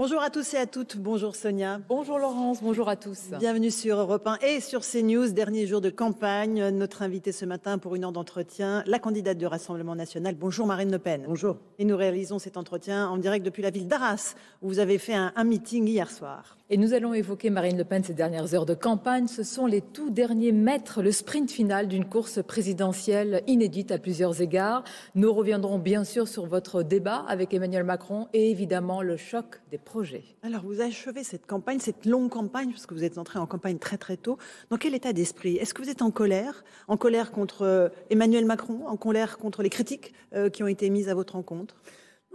[0.00, 0.96] Bonjour à tous et à toutes.
[0.96, 1.78] Bonjour Sonia.
[1.86, 2.62] Bonjour Laurence.
[2.62, 3.32] Bonjour à tous.
[3.38, 5.30] Bienvenue sur Europe 1 et sur CNews.
[5.32, 6.70] Dernier jour de campagne.
[6.70, 10.36] Notre invité ce matin pour une heure d'entretien, la candidate du Rassemblement national.
[10.36, 11.24] Bonjour Marine Le Pen.
[11.26, 11.58] Bonjour.
[11.78, 15.12] Et nous réalisons cet entretien en direct depuis la ville d'Arras où vous avez fait
[15.12, 16.56] un, un meeting hier soir.
[16.72, 19.26] Et nous allons évoquer Marine Le Pen ces dernières heures de campagne.
[19.26, 24.40] Ce sont les tout derniers mètres, le sprint final d'une course présidentielle inédite à plusieurs
[24.40, 24.84] égards.
[25.16, 29.78] Nous reviendrons bien sûr sur votre débat avec Emmanuel Macron et évidemment le choc des
[29.78, 30.22] projets.
[30.44, 33.78] Alors vous achevez cette campagne, cette longue campagne, parce que vous êtes entré en campagne
[33.78, 34.38] très très tôt.
[34.70, 35.56] Dans quel état d'esprit?
[35.56, 36.62] Est-ce que vous êtes en colère?
[36.86, 38.86] En colère contre euh, Emmanuel Macron?
[38.86, 41.74] En colère contre les critiques euh, qui ont été mises à votre encontre?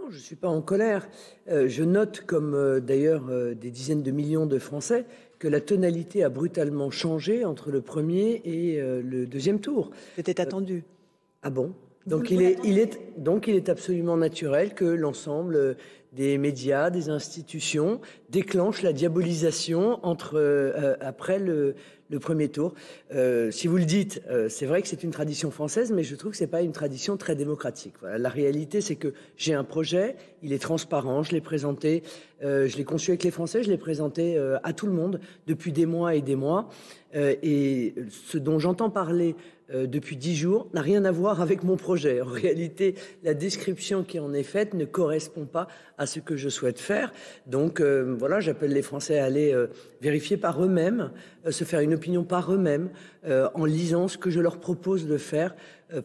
[0.06, 1.08] Non, je ne suis pas en colère.
[1.48, 5.04] Euh, je note, comme euh, d'ailleurs euh, des dizaines de millions de Français,
[5.38, 9.90] que la tonalité a brutalement changé entre le premier et le deuxième tour.
[10.16, 10.82] C'était attendu.
[11.42, 11.74] Ah bon?
[12.06, 15.76] Donc il, est, attendiez il est, donc il est absolument naturel que l'ensemble
[16.14, 18.00] des médias, des institutions
[18.30, 21.74] déclenchent la diabolisation entre, après le,
[22.10, 22.74] le premier tour.
[23.14, 26.14] Euh, si vous le dites, euh, c'est vrai que c'est une tradition française, mais je
[26.14, 27.94] trouve que c'est pas une tradition très démocratique.
[28.00, 32.02] Voilà, la réalité, c'est que j'ai un projet, il est transparent, je l'ai présenté,
[32.42, 35.72] euh, je l'ai conçu avec les Français, je l'ai présenté à tout le monde depuis
[35.72, 36.68] des mois et des mois.
[37.14, 39.36] Et ce dont j'entends parler
[39.74, 42.20] euh, depuis dix jours n'a rien à voir avec mon projet.
[42.20, 45.66] En réalité, la description qui en est faite ne correspond pas
[45.98, 47.12] à ce que je souhaite faire.
[47.46, 49.66] Donc euh, voilà, j'appelle les Français à aller euh,
[50.00, 51.10] vérifier par eux-mêmes,
[51.50, 52.90] se faire une opinion par eux-mêmes,
[53.54, 55.56] en lisant ce que je leur propose de faire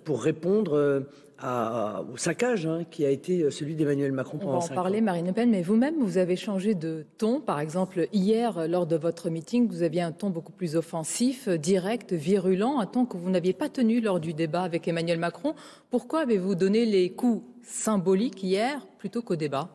[0.04, 1.04] pour répondre
[1.42, 5.00] à- au saccage hein, qui a été celui d'Emmanuel Macron On va pendant en parler,
[5.00, 5.04] ans.
[5.04, 7.42] Marine Le Pen, mais vous-même, vous avez changé de ton.
[7.42, 11.48] Par exemple, hier, euh, lors de votre meeting, vous aviez un ton beaucoup plus offensif,
[11.48, 15.20] euh, direct, virulent, un ton que vous n'aviez pas tenu lors du débat avec Emmanuel
[15.20, 15.56] Macron.
[15.90, 19.70] Pourquoi avez-vous donné les coups symboliques hier plutôt qu'au débat?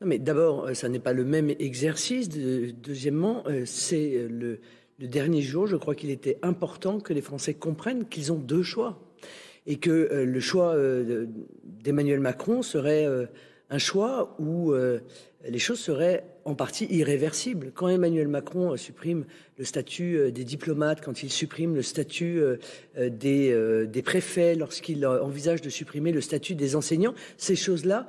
[0.00, 2.28] Non, mais d'abord, euh, ça n'est pas le même exercice.
[2.28, 4.60] De- deuxièmement, euh, c'est euh, le,
[4.98, 5.66] le dernier jour.
[5.66, 8.98] Je crois qu'il était important que les Français comprennent qu'ils ont deux choix
[9.66, 11.28] et que euh, le choix euh, de-
[11.64, 13.26] d'Emmanuel Macron serait euh,
[13.70, 14.74] un choix où
[15.48, 17.72] les choses seraient en partie irréversibles.
[17.74, 19.24] Quand Emmanuel Macron euh, supprime
[19.58, 22.56] le statut euh, des diplomates, quand il supprime le statut euh,
[22.96, 28.06] des, des préfets, lorsqu'il envisage de supprimer le statut des enseignants, ces choses-là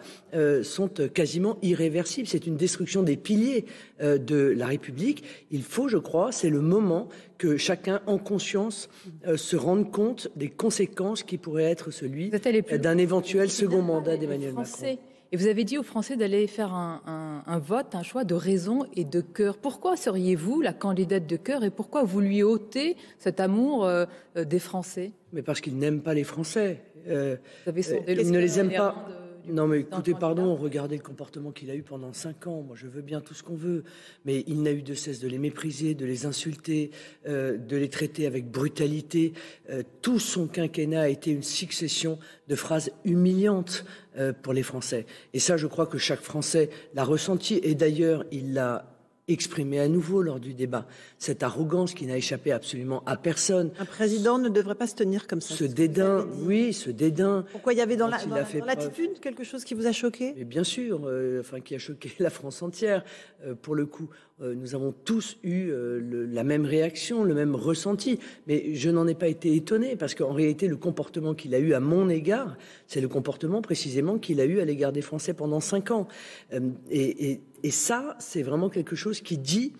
[0.63, 2.27] sont quasiment irréversibles.
[2.27, 3.65] C'est une destruction des piliers
[4.01, 5.23] de la République.
[5.51, 8.89] Il faut, je crois, c'est le moment que chacun, en conscience,
[9.35, 14.53] se rende compte des conséquences qui pourraient être celui d'un éventuel second mandat d'Emmanuel.
[14.53, 14.97] Macron.
[15.33, 18.35] Et vous avez dit aux Français d'aller faire un, un- un vote, un choix de
[18.35, 19.57] raison et de cœur.
[19.57, 24.05] Pourquoi seriez-vous la candidate de cœur et pourquoi vous lui ôtez cet amour euh,
[24.37, 25.11] euh, des Français?
[25.33, 26.83] Mais parce qu'ils n'aiment pas les Français.
[27.07, 27.35] Euh,
[27.65, 28.95] Vous avez sondé ils ne les aiment pas.
[29.09, 32.61] de- Non, mais écoutez, pardon, regardez le comportement qu'il a eu pendant cinq ans.
[32.61, 33.83] Moi, je veux bien tout ce qu'on veut,
[34.25, 36.91] mais il n'a eu de cesse de les mépriser, de les insulter,
[37.27, 39.33] euh, de les traiter avec brutalité.
[39.69, 43.85] Euh, tout son quinquennat a été une succession de phrases humiliantes
[44.17, 45.05] euh, pour les Français.
[45.33, 47.59] Et ça, je crois que chaque Français l'a ressenti.
[47.63, 48.92] Et d'ailleurs, il l'a
[49.27, 50.85] exprimé à nouveau lors du débat.
[51.17, 53.71] Cette arrogance qui n'a échappé absolument à personne.
[53.79, 55.55] Un président ne devrait pas se tenir comme ça.
[55.55, 57.45] Ce dédain, oui, ce dédain.
[57.51, 58.65] Pourquoi il y avait dans la- preuve.
[58.65, 60.33] l'attitude quelque chose qui vous a choqué?
[60.37, 63.03] Mais bien sûr, euh, enfin, qui a choqué la France entière.
[63.45, 64.09] Euh, pour le coup,
[64.55, 68.19] nous avons tous eu euh, le- la même réaction, le même ressenti.
[68.47, 71.73] Mais je n'en ai pas été étonné parce qu'en réalité, le comportement qu'il a eu
[71.73, 75.59] à mon égard, c'est le comportement précisément qu'il a eu à l'égard des Français pendant
[75.59, 76.07] cinq ans.
[76.53, 76.59] Euh,
[76.89, 79.71] et, et- et ça, c'est vraiment quelque chose qui dit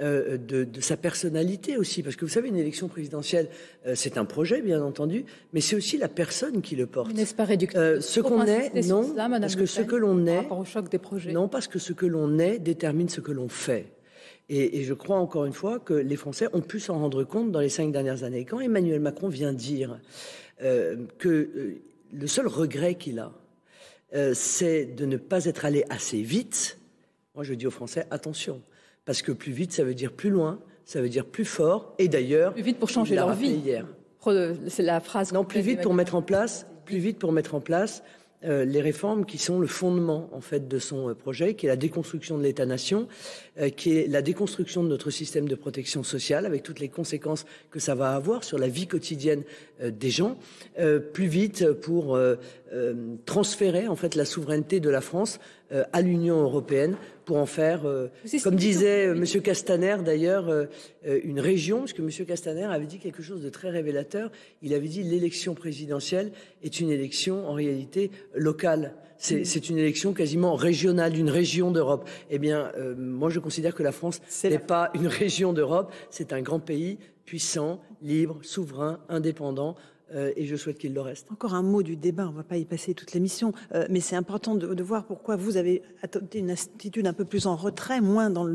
[0.00, 2.02] euh, de, de sa personnalité aussi.
[2.02, 3.48] Parce que vous savez, une élection présidentielle,
[3.86, 7.12] euh, c'est un projet, bien entendu, mais c'est aussi la personne qui le porte.
[7.12, 10.42] N'est-ce pas réducteur Euh, ce qu'on est, non, parce que ce que l'on est, Par
[10.44, 11.32] rapport au choc des projets.
[11.32, 13.86] non, parce que ce que l'on est détermine ce que l'on fait.
[14.52, 17.52] Et, et je crois encore une fois que les Français ont pu s'en rendre compte
[17.52, 18.44] dans les cinq dernières années.
[18.44, 20.00] Quand Emmanuel Macron vient dire
[20.62, 21.80] euh, que euh,
[22.12, 23.32] le seul regret qu'il a,
[24.12, 26.78] euh, c'est de ne pas être allé assez vite,
[27.36, 28.60] moi je dis aux Français attention,
[29.04, 31.94] parce que plus vite, ça veut dire plus loin, ça veut dire plus fort.
[32.00, 33.52] Et d'ailleurs, Plus vite pour changer leur vie.
[33.52, 33.86] hier.
[34.66, 35.32] C'est la phrase.
[35.32, 38.02] Non, plus vite pour mettre en place, plus vite pour mettre en place
[38.42, 41.68] euh, les réformes qui sont le fondement en fait de son euh, projet, qui est
[41.68, 43.06] la déconstruction de l'État-nation,
[43.58, 47.44] euh, qui est la déconstruction de notre système de protection sociale, avec toutes les conséquences
[47.70, 49.42] que ça va avoir sur la vie quotidienne
[49.80, 50.36] des gens.
[50.78, 52.36] Euh, plus vite pour euh,
[53.24, 55.40] transférer en fait la souveraineté de la France
[55.92, 57.82] à l'Union européenne pour en faire,
[58.42, 59.24] comme disait M.
[59.40, 60.66] Castaner d'ailleurs,
[61.04, 62.26] une région, parce que M.
[62.26, 64.32] Castaner avait dit quelque chose de très révélateur.
[64.62, 66.32] Il avait dit l'élection présidentielle
[66.64, 68.94] est une élection en réalité locale.
[69.20, 72.08] C'est une élection quasiment régionale, d'une région d'Europe.
[72.30, 76.32] Eh bien, euh, moi, je considère que la France n'est pas une région d'Europe, c'est
[76.32, 79.76] un grand pays puissant, libre, souverain, indépendant,
[80.12, 81.30] euh, et je souhaite qu'il le reste.
[81.30, 84.00] Encore un mot du débat, on ne va pas y passer toute l'émission, euh, mais
[84.00, 88.00] c'est important de, voir pourquoi vous avez adopté une attitude un peu plus en retrait,
[88.00, 88.46] moins dans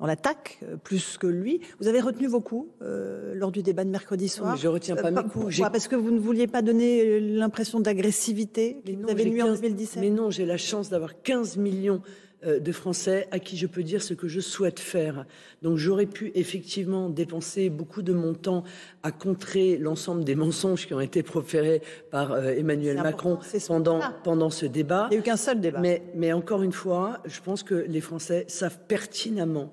[0.00, 1.60] l'attaque, euh, plus que lui.
[1.80, 4.56] Vous avez retenu vos coups lors du débat de mercredi soir.
[4.56, 5.60] je ne retiens pas mes coups.
[5.60, 10.00] Parce que vous ne vouliez pas donner l'impression d'agressivité que vous avez nuit en 2017
[10.00, 12.02] Mais non, j'ai la chance d'avoir 15 millions
[12.44, 15.26] de Français à qui je peux dire ce que je souhaite faire.
[15.62, 18.64] Donc j'aurais pu effectivement dépenser beaucoup de mon temps
[19.02, 24.50] à contrer l'ensemble des mensonges qui ont été proférés par euh, Emmanuel Macron pendant, pendant
[24.50, 25.08] ce débat.
[25.10, 25.80] Il n'y a eu qu'un seul débat.
[25.80, 29.72] Mais, mais encore une fois, je pense que les Français savent pertinemment,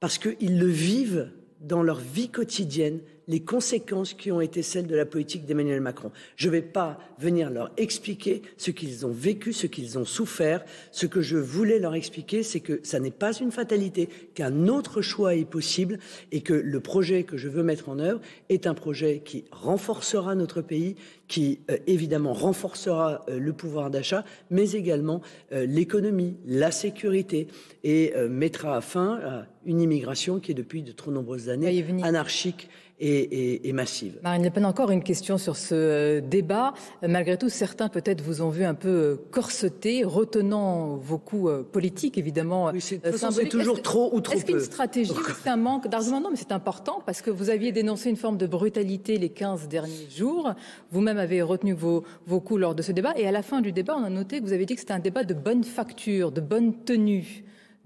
[0.00, 1.30] parce qu'ils le vivent
[1.60, 6.10] dans leur vie quotidienne, les conséquences qui ont été celles de la politique d'Emmanuel Macron.
[6.36, 10.64] Je ne vais pas venir leur expliquer ce qu'ils ont vécu, ce qu'ils ont souffert.
[10.90, 15.02] Ce que je voulais leur expliquer, c'est que ça n'est pas une fatalité, qu'un autre
[15.02, 15.98] choix est possible
[16.32, 20.34] et que le projet que je veux mettre en œuvre est un projet qui renforcera
[20.34, 20.96] notre pays,
[21.28, 25.20] qui euh, évidemment renforcera euh, le pouvoir d'achat, mais également
[25.52, 27.48] euh, l'économie, la sécurité
[27.84, 32.68] et mettra fin à une immigration qui est depuis de trop nombreuses années anarchique
[33.00, 34.18] et, massive.
[34.22, 36.74] Marine Le Pen, encore une question sur ce euh, débat.
[37.06, 41.62] Malgré tout, certains peut-être vous ont vu un peu euh, corseté, retenant vos coups euh,
[41.62, 42.70] politiques, évidemment.
[42.72, 45.12] Oui, c'est toujours trop ou trop Est-ce qu'une stratégie,
[45.42, 46.20] c'est un manque d'arguments?
[46.20, 49.68] Non, mais c'est important parce que vous aviez dénoncé une forme de brutalité les 15
[49.68, 50.52] derniers jours.
[50.90, 53.12] Vous-même avez retenu vos, vos coups lors de ce débat.
[53.16, 54.92] Et à la fin du débat, on a noté que vous avez dit que c'était
[54.92, 57.44] un débat de bonne facture, de bonne tenue.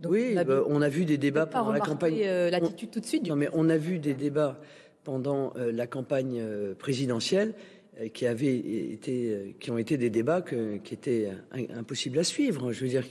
[0.09, 0.37] oui,
[0.69, 2.23] on a, vu, des débats pendant la campagne.
[2.51, 3.29] L'attitude tout de suite.
[3.29, 4.59] Non, mais on a vu des débats
[5.05, 7.55] pendant euh, la campagne euh, présidentielle
[8.01, 11.31] euh, qui, été, qui ont été des débats qui étaient
[11.75, 12.73] impossibles à suivre.
[12.73, 13.05] Je veux dire,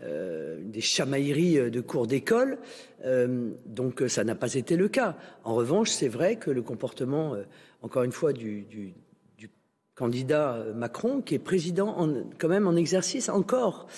[0.00, 2.58] des chamailleries de cours d'école.
[3.66, 5.16] donc ça n'a pas été le cas.
[5.44, 7.36] En revanche, c'est vrai que le comportement,
[7.82, 8.94] encore une fois, du,
[9.96, 13.88] candidat Macron, qui est président en, quand même en exercice encore,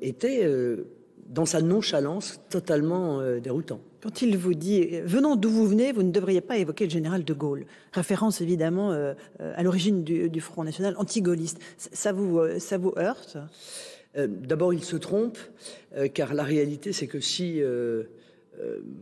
[0.00, 0.48] était
[1.28, 3.80] dans sa nonchalance totalement déroutant.
[4.06, 7.24] Quand il vous dit venant d'où vous venez, vous ne devriez pas évoquer le général
[7.24, 12.78] de Gaulle, référence évidemment euh, à l'origine du, Front National anti-gaulliste, ça vous, euh, ça
[12.78, 13.36] vous heurte?
[14.16, 15.38] Euh, D'abord, il se trompe,
[16.14, 17.60] car la réalité, c'est que si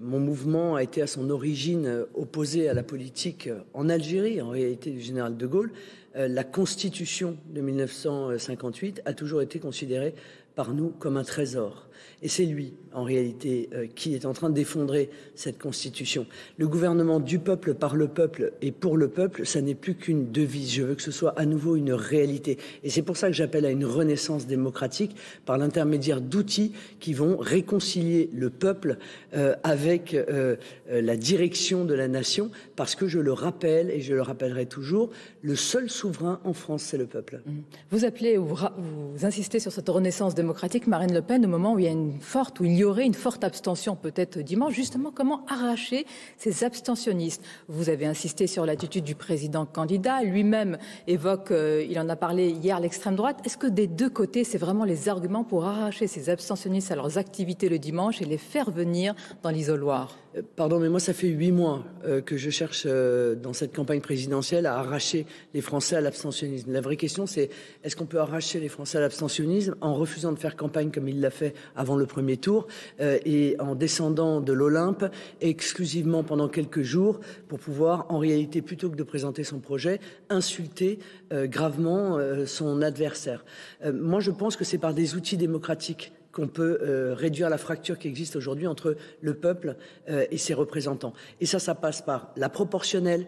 [0.01, 4.91] mon mouvement a été à son origine opposé à la politique en Algérie, en réalité
[4.91, 5.73] du général de Gaulle,
[6.15, 10.15] la Constitution de 1958 a toujours été considérée
[10.55, 11.89] par nous comme un trésor.
[12.23, 16.27] Et c'est lui, en réalité, euh, qui est en train d'effondrer cette Constitution.
[16.57, 20.31] Le gouvernement du peuple, par le peuple et pour le peuple, ça n'est plus qu'une
[20.31, 20.73] devise.
[20.73, 22.59] Je veux que ce soit à nouveau une réalité.
[22.83, 27.37] Et c'est pour ça que j'appelle à une renaissance démocratique par l'intermédiaire d'outils qui vont
[27.37, 28.99] réconcilier le peuple
[29.35, 30.57] euh, avec euh,
[30.91, 32.51] la direction de la nation.
[32.77, 35.11] Parce que je le rappelle, et je le rappellerai toujours,
[35.43, 37.43] le seul souverain en France, c'est le peuple.
[37.91, 41.79] Vous appelez, vous, vous insistez sur cette renaissance démocratique, Marine Le Pen, au moment où
[41.79, 45.11] il y a une forte, où il y aurait une forte abstention peut-être dimanche, justement
[45.11, 46.07] comment arracher
[46.37, 47.43] ces abstentionnistes?
[47.69, 52.51] Vous avez insisté sur l'attitude du président candidat, lui-même évoque, euh, il en a parlé
[52.51, 53.41] hier, l'extrême droite.
[53.45, 57.17] Est-ce que des deux côtés, c'est vraiment les arguments pour arracher ces abstentionnistes à leurs
[57.19, 60.24] activités le dimanche et les faire venir dans l'isoloir?
[60.57, 64.67] Pardon, mais moi, ça fait huit mois euh, que je cherche dans cette campagne présidentielle
[64.67, 66.73] à arracher les Français à l'abstentionnisme.
[66.73, 67.51] La vraie question, c'est
[67.83, 71.21] est-ce qu'on peut arracher les Français à l'abstentionnisme en refusant de faire campagne comme il
[71.21, 72.67] l'a fait avant le premier tour
[73.01, 75.05] euh, et en descendant de l'Olympe
[75.41, 80.01] exclusivement pendant quelques jours pour pouvoir, en réalité, plutôt que de présenter son projet,
[80.31, 80.99] insulter
[81.33, 83.45] euh, gravement euh, son adversaire?
[83.93, 86.79] moi, je pense que c'est par des outils démocratiques qu'on peut
[87.17, 89.77] réduire la fracture qui existe aujourd'hui entre le peuple
[90.09, 91.15] et ses représentants.
[91.41, 93.27] Et ça, ça passe par la proportionnelle,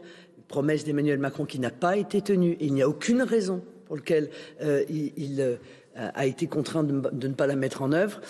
[0.48, 2.56] promesse d'Emmanuel Macron qui n'a pas été tenue.
[2.60, 4.28] Il n'y a aucune raison pour laquelle
[4.60, 5.58] il
[5.97, 8.21] a été contraint de, ne pas la mettre en œuvre.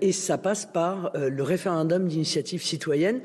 [0.00, 3.20] et ça passe par le référendum d'initiative citoyenne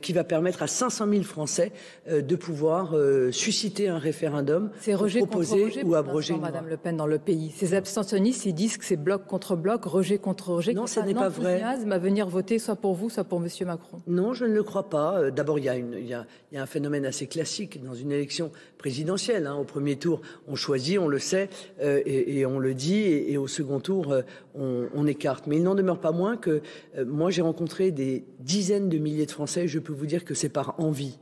[0.00, 1.72] qui va permettre à 500 000 Français
[2.10, 2.94] de pouvoir
[3.30, 7.52] susciter un référendum c'est rejet proposer ou abroger Madame Le Pen dans le pays.
[7.56, 10.72] Ces abstentionnistes, ils disent que c'est bloc contre bloc, rejet contre rejet.
[10.72, 11.62] Non, ce n'est pas vrai.
[11.62, 14.00] à venir voter soit pour vous, soit pour Monsieur Macron.
[14.06, 15.30] Non, je ne le crois pas.
[15.30, 18.50] D'abord, il y, a un phénomène assez classique dans une élection
[18.82, 19.46] présidentielle.
[19.46, 19.54] Hein.
[19.54, 21.48] Au premier tour, on choisit, on le sait,
[21.80, 24.12] et, on le dit, et, au second tour,
[24.56, 25.46] on, écarte.
[25.46, 26.62] Mais il n'en demeure pas moins que
[27.06, 29.68] moi, j'ai rencontré des dizaines de milliers de Français.
[29.68, 31.16] Je peux vous dire que c'est par envie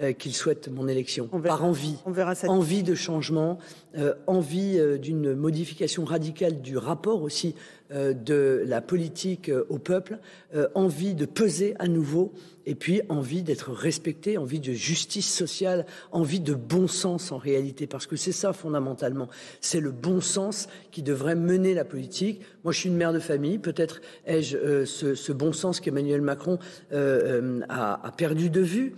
[0.00, 3.58] euh, qu'ils souhaitent mon élection, par envie, on verra envie de changement,
[3.98, 7.54] euh, envie euh, d'une modification radicale du rapport aussi
[7.90, 10.18] de la politique au peuple,
[10.74, 12.32] envie de peser à nouveau,
[12.66, 17.86] et puis envie d'être respecté, envie de justice sociale, envie de bon sens en réalité,
[17.86, 19.28] parce que c'est ça fondamentalement,
[19.60, 22.40] c'est le bon sens qui devrait mener la politique.
[22.64, 26.58] Moi, je suis une mère de famille, peut-être ai-je ce, bon sens qu'Emmanuel Macron
[26.92, 28.94] a, a, perdu de vue.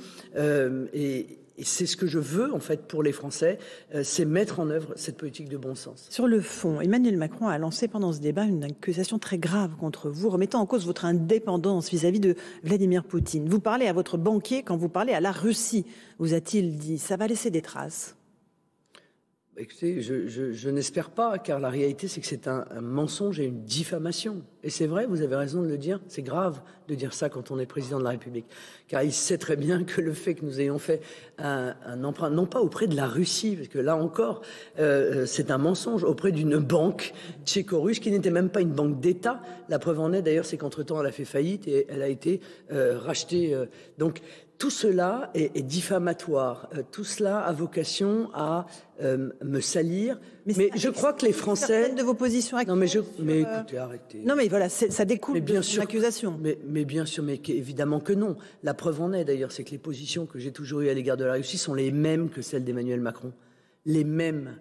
[0.92, 3.58] Et, c'est ce que je veux en fait pour les Français,
[3.94, 6.06] euh, c'est mettre en œuvre cette politique de bon sens.
[6.10, 10.10] Sur le fond, Emmanuel Macron a lancé pendant ce débat une accusation très grave contre
[10.10, 12.34] vous, remettant en cause votre indépendance vis-à-vis de
[12.64, 13.48] Vladimir Poutine.
[13.48, 15.86] Vous parlez à votre banquier quand vous parlez à la Russie,
[16.18, 16.98] vous a-t-il dit.
[16.98, 18.16] Ça va laisser des traces.
[19.56, 24.42] Écoutez, je, n'espère pas, car la réalité, c'est que c'est un, mensonge et une diffamation.
[24.64, 27.52] Et c'est vrai, vous avez raison de le dire, c'est grave de dire ça quand
[27.52, 28.46] on est président de la République.
[28.88, 31.02] Car il sait très bien que le fait que nous ayons fait
[31.38, 34.42] un, emprunt, non pas auprès de la Russie, parce que là encore,
[34.80, 38.98] euh, euh, c'est un mensonge, auprès d'une banque tchéco-russe qui n'était même pas une banque
[38.98, 39.40] d'État.
[39.68, 42.40] La preuve en est d'ailleurs, c'est qu'entre-temps, elle a fait faillite et elle a été
[42.72, 43.56] euh, rachetée.
[43.98, 44.20] donc,
[44.58, 46.68] tout cela est, diffamatoire.
[46.74, 48.66] Euh, tout cela a vocation à
[49.02, 50.18] euh, me salir.
[50.46, 51.92] Mais, je crois que les Français.
[51.94, 53.00] de vos positions Non, mais, je...
[53.18, 54.22] mais euh, écoutez, arrêtez.
[54.24, 56.38] Non, mais voilà, ça découle bien de sûr, accusation.
[56.40, 58.36] Mais, mais, bien sûr, mais évidemment que non.
[58.62, 61.16] La preuve en est d'ailleurs, c'est que les positions que j'ai toujours eues à l'égard
[61.16, 63.32] de la Russie sont les mêmes que celles d'Emmanuel Macron.
[63.86, 64.56] Les mêmes.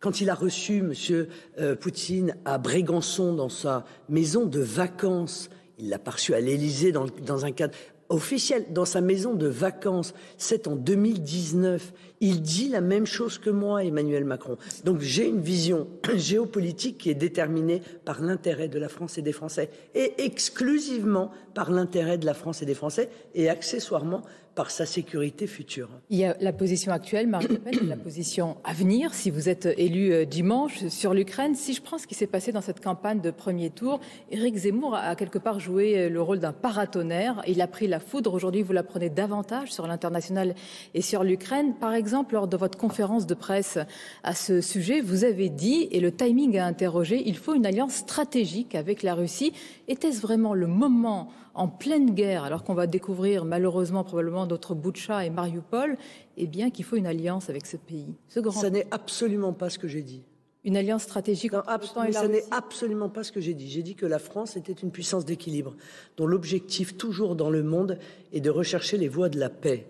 [0.00, 1.76] Quand il a reçu M.
[1.76, 7.44] Poutine à Brégançon dans sa maison de vacances, il l'a reçu à l'Élysée dans, dans
[7.44, 7.74] un cadre
[8.10, 11.92] officiel, dans sa maison de vacances, c'est en 2019.
[12.20, 14.58] Il dit la même chose que moi, Emmanuel Macron.
[14.84, 19.32] Donc j'ai une vision géopolitique qui est déterminée par l'intérêt de la France et des
[19.32, 24.22] Français, et exclusivement par l'intérêt de la France et des Français, et accessoirement
[24.68, 25.88] sa sécurité future.
[26.10, 29.48] Il y a la position actuelle, Marine Le Pen, la position à venir, si vous
[29.48, 31.54] êtes élu euh, dimanche sur l'Ukraine.
[31.54, 34.00] Si je prends ce qui s'est passé dans cette campagne de premier tour,
[34.30, 37.42] Éric Zemmour a quelque part joué euh, le rôle d'un paratonnerre.
[37.46, 38.34] Il a pris la foudre.
[38.34, 40.54] Aujourd'hui, vous la prenez davantage sur l'international
[40.94, 41.74] et sur l'Ukraine.
[41.80, 43.78] Par exemple, lors de votre conférence de presse
[44.24, 47.94] à ce sujet, vous avez dit, et le timing a interrogé, il faut une alliance
[47.94, 49.52] stratégique avec la Russie.
[49.88, 55.24] Était-ce vraiment le moment en pleine guerre, alors qu'on va découvrir malheureusement probablement d'autres Boutcha
[55.24, 55.96] et Mariupol,
[56.36, 58.14] eh bien qu'il faut une alliance avec ce pays.
[58.28, 58.60] Ce grand...
[58.60, 60.22] Ça n'est absolument pas ce que j'ai dit.
[60.62, 63.70] Une alliance stratégique non, Ce n'est absolument pas ce que j'ai dit.
[63.70, 65.74] J'ai dit que la France était une puissance d'équilibre,
[66.18, 67.98] dont l'objectif toujours dans le monde
[68.32, 69.86] est de rechercher les voies de la paix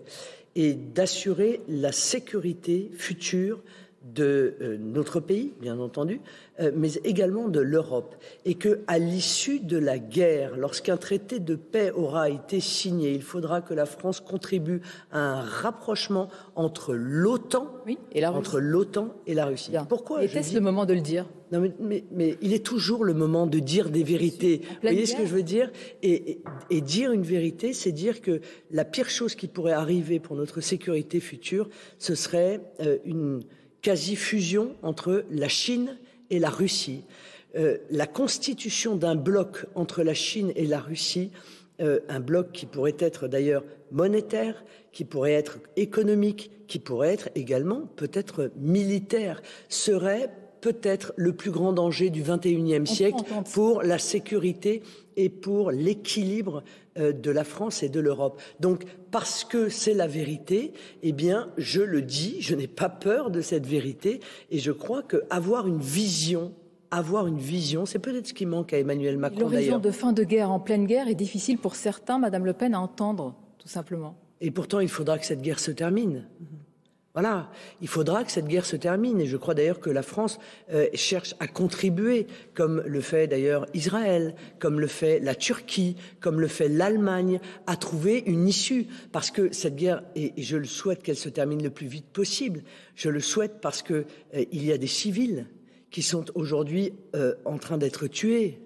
[0.55, 3.61] et d'assurer la sécurité future
[4.03, 6.21] de euh, notre pays, bien entendu,
[6.59, 8.15] euh, mais également de l'Europe,
[8.45, 13.21] et que à l'issue de la guerre, lorsqu'un traité de paix aura été signé, il
[13.21, 14.81] faudra que la France contribue
[15.11, 17.71] à un rapprochement entre l'OTAN
[18.11, 19.71] et la entre l'OTAN et la Russie.
[19.87, 21.27] Pourquoi Était-ce le moment de le dire?
[21.51, 24.61] Non, mais, mais, il est toujours le moment de dire des vérités.
[24.63, 25.69] Vous voyez ce que je veux dire?
[26.01, 26.39] Et,
[26.69, 28.39] et, dire une vérité, c'est dire que
[28.71, 31.67] la pire chose qui pourrait arriver pour notre sécurité future,
[31.99, 33.41] ce serait euh, une
[33.81, 35.97] quasi-fusion entre la Chine
[36.29, 37.03] et la Russie.
[37.55, 41.31] Euh, la constitution d'un bloc entre la Chine et la Russie,
[41.81, 47.29] euh, un bloc qui pourrait être d'ailleurs monétaire, qui pourrait être économique, qui pourrait être
[47.35, 50.29] également peut-être militaire, serait
[50.61, 54.83] peut-être le plus grand danger du XXIe siècle pour la sécurité
[55.17, 56.63] et pour l'équilibre
[56.95, 58.41] de la France et de l'Europe.
[58.59, 63.31] Donc, parce que c'est la vérité, eh bien, je le dis, je n'ai pas peur
[63.31, 64.19] de cette vérité,
[64.49, 66.53] et je crois qu'avoir une vision
[66.91, 69.39] avoir une vision, c'est peut-être ce qui manque à Emmanuel Macron.
[69.39, 72.73] L'horizon de fin de guerre en pleine guerre est difficile pour certains, Madame Le Pen,
[72.73, 74.17] à entendre, tout simplement.
[74.41, 76.27] Et pourtant, il faudra que cette guerre se termine.
[77.13, 77.51] Voilà,
[77.81, 80.39] il faudra que cette guerre se termine et je crois d'ailleurs que la France
[80.71, 86.39] euh, cherche à contribuer, comme le fait d'ailleurs Israël, comme le fait la Turquie, comme
[86.39, 88.87] le fait l'Allemagne, à trouver une issue.
[89.11, 92.63] Parce que cette guerre, et, je le souhaite qu'elle se termine le plus vite possible,
[92.95, 95.47] je le souhaite parce qu'il euh, y a des civils
[95.89, 98.61] qui sont aujourd'hui euh, en train d'être tués.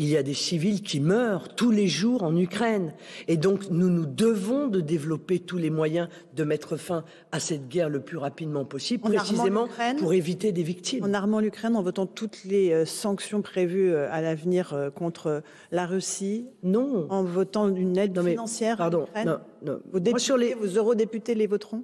[0.00, 2.94] Il y a des civils qui meurent tous les jours en Ukraine.
[3.26, 7.68] Et donc, nous nous devons de développer tous les moyens de mettre fin à cette
[7.68, 9.66] guerre le plus rapidement possible, précisément
[9.98, 11.04] pour éviter des victimes.
[11.04, 15.84] En armant l'Ukraine, en votant toutes les euh, sanctions prévues euh, à l'avenir contre la
[15.84, 17.10] Russie Non.
[17.10, 19.80] En votant une aide financière pardon, à non, non.
[19.90, 20.54] Vos, députés, sur les...
[20.54, 21.82] vos eurodéputés les voteront?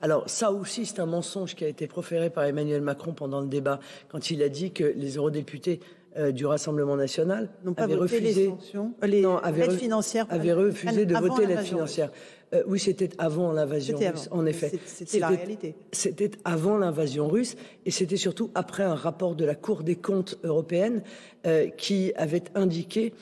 [0.00, 3.48] Alors ça aussi, c'est un mensonge qui a été proféré par Emmanuel Macron pendant le
[3.48, 5.80] débat, quand il a dit que les eurodéputés
[6.16, 11.14] euh, du Rassemblement national avaient refusé, les sanctions, les non, aides financières, avaient refusé de
[11.16, 12.10] voter l'aide financière.
[12.52, 14.72] Euh, oui, c'était avant l'invasion russe, en effet.
[14.86, 15.76] C'était la réalité.
[15.92, 20.38] C'était avant l'invasion russe et c'était surtout après un rapport de la Cour des comptes
[20.42, 21.02] européenne
[21.46, 23.12] euh, qui avait indiqué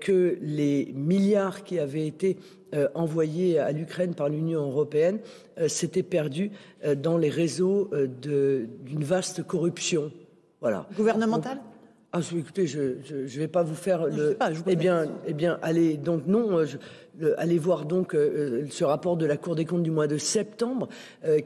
[0.00, 2.36] que les milliards qui avaient été
[2.74, 5.18] euh, envoyés à l'Ukraine par l'Union européenne
[5.58, 6.50] euh, s'étaient perdus
[6.86, 7.90] euh, dans les réseaux
[8.22, 10.10] d'une vaste corruption.
[10.62, 10.88] Voilà.
[10.96, 11.60] Gouvernementale?
[12.12, 14.34] Ah, écoutez, je ne vais pas vous faire le.
[14.34, 16.76] Pas, eh bien, eh bien, allez, donc non, je,
[17.38, 20.88] allez voir donc ce rapport de la Cour des comptes du mois de septembre,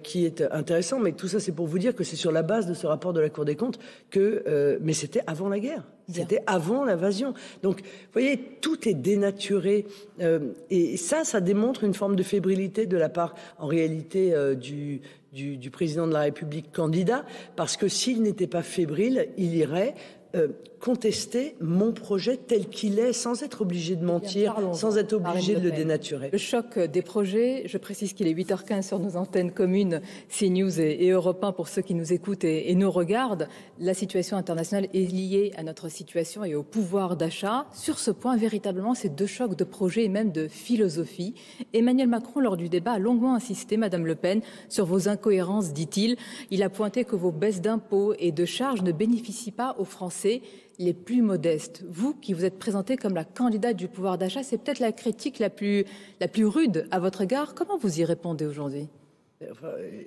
[0.02, 0.98] qui est intéressant.
[0.98, 3.12] Mais tout ça, c'est pour vous dire que c'est sur la base de ce rapport
[3.12, 3.78] de la Cour des comptes
[4.10, 5.84] que, mais c'était avant la guerre.
[6.12, 7.34] C'était avant l'invasion.
[7.62, 9.86] Donc, vous voyez, tout est dénaturé.
[10.20, 14.54] Euh, et ça, ça démontre une forme de fébrilité de la part, en réalité, euh,
[14.54, 15.00] du,
[15.32, 17.24] du, du, président de la République candidat,
[17.56, 19.94] parce que s'il n'était pas fébrile, il irait
[20.36, 20.48] Euh,
[20.80, 25.60] contester mon projet tel qu'il est, sans être obligé de mentir, sans être obligé de
[25.60, 26.30] le dénaturer.
[26.32, 31.06] Le choc des projets, je précise qu'il est 8h15 sur nos antennes communes, CNews et,
[31.06, 33.48] et Europe 1 pour ceux qui nous écoutent et, et, nous regardent.
[33.78, 37.66] La situation internationale est liée à notre situation et au pouvoir d'achat.
[37.72, 41.34] Sur ce point, véritablement, c'est deux chocs de projets et même de philosophie.
[41.72, 46.16] Emmanuel Macron, lors du débat, a longuement insisté, Madame Le Pen, sur vos incohérences, dit-il.
[46.50, 50.42] Il a pointé que vos baisses d'impôts et de charges ne bénéficient pas aux Français
[50.78, 51.84] les plus modestes.
[51.88, 55.38] Vous, qui vous êtes présenté comme la candidate du pouvoir d'achat, c'est peut-être la critique
[55.38, 55.84] la plus,
[56.20, 57.54] la plus rude à votre égard.
[57.54, 58.88] Comment vous y répondez aujourd'hui?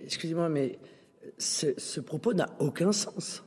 [0.04, 0.80] Excusez-moi, mais
[1.38, 3.44] ce, ce propos n'a aucun sens.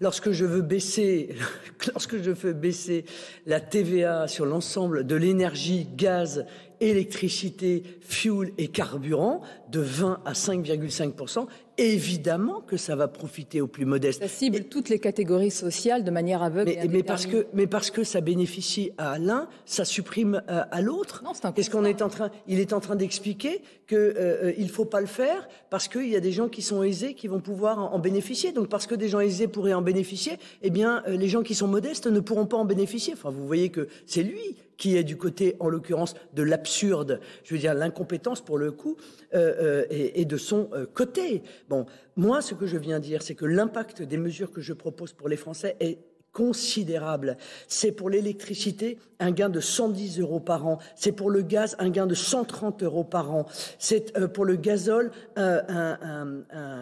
[0.00, 1.34] Lorsque je veux baisser,
[1.92, 3.04] lorsque je veux baisser
[3.46, 6.46] la TVA sur l'ensemble de l'énergie, gaz,
[6.80, 9.40] électricité, fuel et carburant
[9.70, 11.46] de 20 à 5,5%
[11.78, 14.22] évidemment que ça va profiter aux plus modestes.
[14.22, 16.72] Ça cible toutes les catégories sociales de manière aveugle.
[16.74, 20.80] Mais, mais parce que, mais parce que ça bénéficie à l'un, ça supprime euh, à
[20.80, 21.22] l'autre.
[21.54, 25.00] Qu'est-ce qu'on est en train Il est en train d'expliquer qu'il euh, il faut pas
[25.00, 27.98] le faire parce qu'il y a des gens qui sont aisés qui vont pouvoir en,
[27.98, 28.52] bénéficier.
[28.52, 31.54] Donc parce que des gens aisés pourraient en bénéficier, eh bien euh, les gens qui
[31.54, 33.12] sont modestes ne pourront pas en bénéficier.
[33.12, 37.54] Enfin, vous voyez que c'est lui qui est du côté, en l'occurrence, de l'absurde, je
[37.54, 38.96] veux dire l'incompétence pour le coup,
[39.34, 41.42] euh, euh, et, de son euh, côté.
[41.68, 41.86] Bon,
[42.16, 45.28] moi, ce que je viens dire, c'est que l'impact des mesures que je propose pour
[45.28, 45.98] les Français est
[46.36, 47.38] considérable.
[47.66, 50.78] C'est pour l'électricité un gain de 110 euros par an.
[50.94, 53.46] C'est pour le gaz un gain de 130 euros par an.
[53.78, 55.62] C'est euh, pour le gazole euh,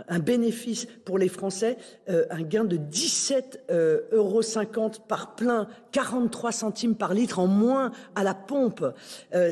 [0.09, 1.77] un, bénéfice pour les Français,
[2.09, 7.47] euh, un gain de 17 euh, euros 50 par plein, 43 centimes par litre en
[7.47, 8.85] moins à la pompe.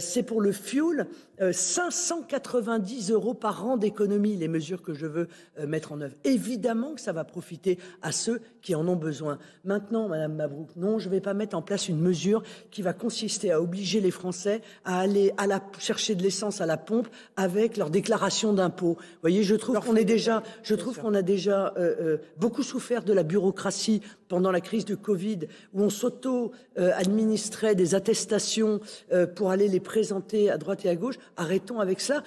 [0.00, 1.06] C'est pour le fuel
[1.40, 6.14] 590 euh, euros par an d'économie, les mesures que je veux euh, mettre en œuvre.
[6.24, 9.38] Évidemment que ça va profiter à ceux qui en ont besoin.
[9.64, 12.92] Maintenant, Madame Mabrouk, non, je ne vais pas mettre en place une mesure qui va
[12.92, 17.08] consister à obliger les Français à aller à la, chercher de l'essence à la pompe
[17.36, 18.96] avec leur déclaration d'impôt.
[18.98, 22.62] Vous voyez, je trouve qu'on est déjà, je trouve qu'on a déjà euh, euh, beaucoup
[22.62, 25.40] souffert de la bureaucratie pendant la crise de Covid,
[25.74, 28.80] où on s'auto-administrait des attestations
[29.12, 31.16] euh, pour aller les présenter à droite et à gauche.
[31.36, 32.22] Arrêtons avec ça.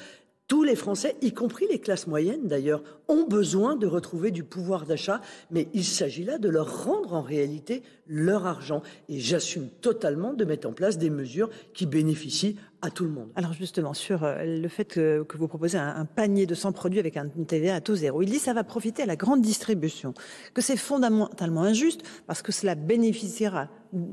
[0.48, 4.86] Tous les Français, y compris les classes moyennes d'ailleurs, ont besoin de retrouver du pouvoir
[4.86, 8.84] d'achat, mais il s'agit là de leur rendre en réalité leur argent.
[9.10, 13.30] Et j'assume totalement de mettre en place des mesures qui bénéficient à tout le monde.
[13.36, 17.18] Alors justement, sur euh, le fait que, vous proposez un, panier de 100 produits avec
[17.18, 20.14] un TVA à taux zéro, il dit que ça va profiter à la grande distribution,
[20.54, 23.70] que c'est fondamentalement injuste parce que cela bénéficiera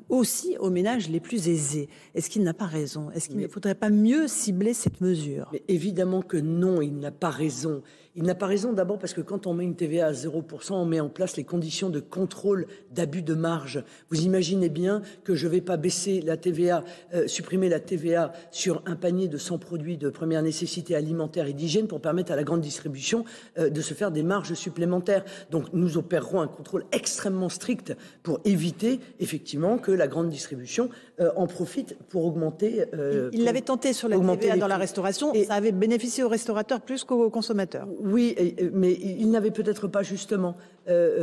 [0.08, 1.88] aussi aux ménages les plus aisés.
[2.14, 3.11] Est-ce qu'il n'a pas raison?
[3.11, 5.48] Est-ce qu'il ne faudrait pas mieux cibler cette mesure?
[5.52, 7.82] Mais évidemment que non, il n'a pas raison.
[8.14, 10.85] Il n'a pas raison d'abord parce que quand on met une TVA à 0%, on
[10.85, 13.83] met en place les conditions de contrôle d'abus de marge.
[14.11, 18.33] Vous imaginez bien que je ne vais pas baisser la TVA, euh, supprimer la TVA
[18.51, 22.37] sur un panier de 100 produits de première nécessité alimentaire et d'hygiène pour permettre à
[22.37, 23.25] la grande distribution
[23.59, 25.25] euh, de se faire des marges supplémentaires.
[25.51, 30.90] Donc nous opérerons un contrôle extrêmement strict pour éviter effectivement que la grande distribution
[31.37, 32.85] en profitent pour augmenter.
[33.33, 35.33] il l'avait tenté sur la TVA dans la restauration.
[35.35, 37.87] Et ça avait bénéficié aux restaurateurs plus qu'aux consommateurs.
[38.04, 38.34] Oui,
[38.72, 40.56] mais il n'avait peut-être pas justement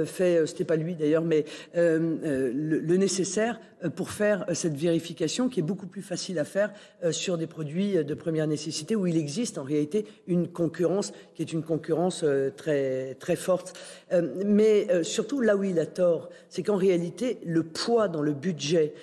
[0.05, 1.43] fait, c'était pas lui d'ailleurs, mais
[1.75, 3.59] le, nécessaire
[3.95, 6.71] pour faire cette vérification qui est beaucoup plus facile à faire
[7.11, 11.51] sur des produits de première nécessité où il existe en réalité une concurrence qui est
[11.51, 12.23] une concurrence
[12.55, 13.77] très très forte.
[14.45, 18.93] mais surtout là où il a tort, c'est qu'en réalité le poids dans le budget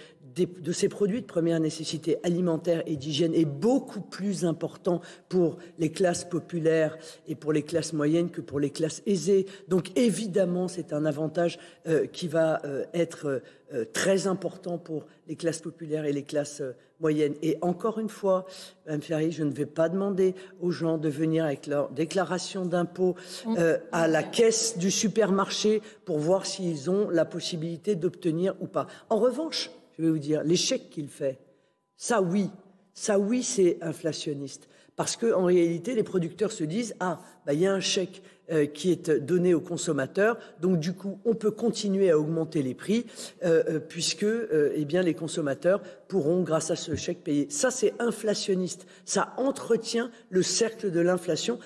[0.45, 5.91] de ces produits de première nécessité alimentaire et d'hygiène est beaucoup plus important pour les
[5.91, 9.47] classes populaires et pour les classes moyennes que pour les classes aisées.
[9.69, 13.41] Donc évidemment, c'est un avantage euh, qui va euh, être
[13.73, 16.63] euh, très important pour les classes populaires et les classes
[17.01, 17.35] moyennes.
[17.43, 18.47] Et encore une fois,
[18.87, 23.17] Mme Ferry, je ne vais pas demander aux gens de venir avec leur déclaration d'impôt
[23.93, 28.87] à la caisse du supermarché pour voir s'ils ont la possibilité d'obtenir ou pas.
[29.11, 31.39] En revanche, je vais vous dire, l'échec qu'il fait,
[31.97, 32.51] ça oui,
[32.95, 34.69] ça oui, c'est inflationniste.
[34.97, 38.65] Parce qu'en réalité, les producteurs se disent, ah, bah, il y a un chèque euh,
[38.65, 40.39] qui est donné aux consommateurs.
[40.61, 43.05] Donc du coup, on peut continuer à augmenter les prix
[43.45, 47.47] euh, euh, puisque eh bien les consommateurs pourront, grâce à ce chèque, payer.
[47.51, 48.87] Ça, c'est inflationniste.
[49.05, 51.59] Ça entretient le cercle de l'inflation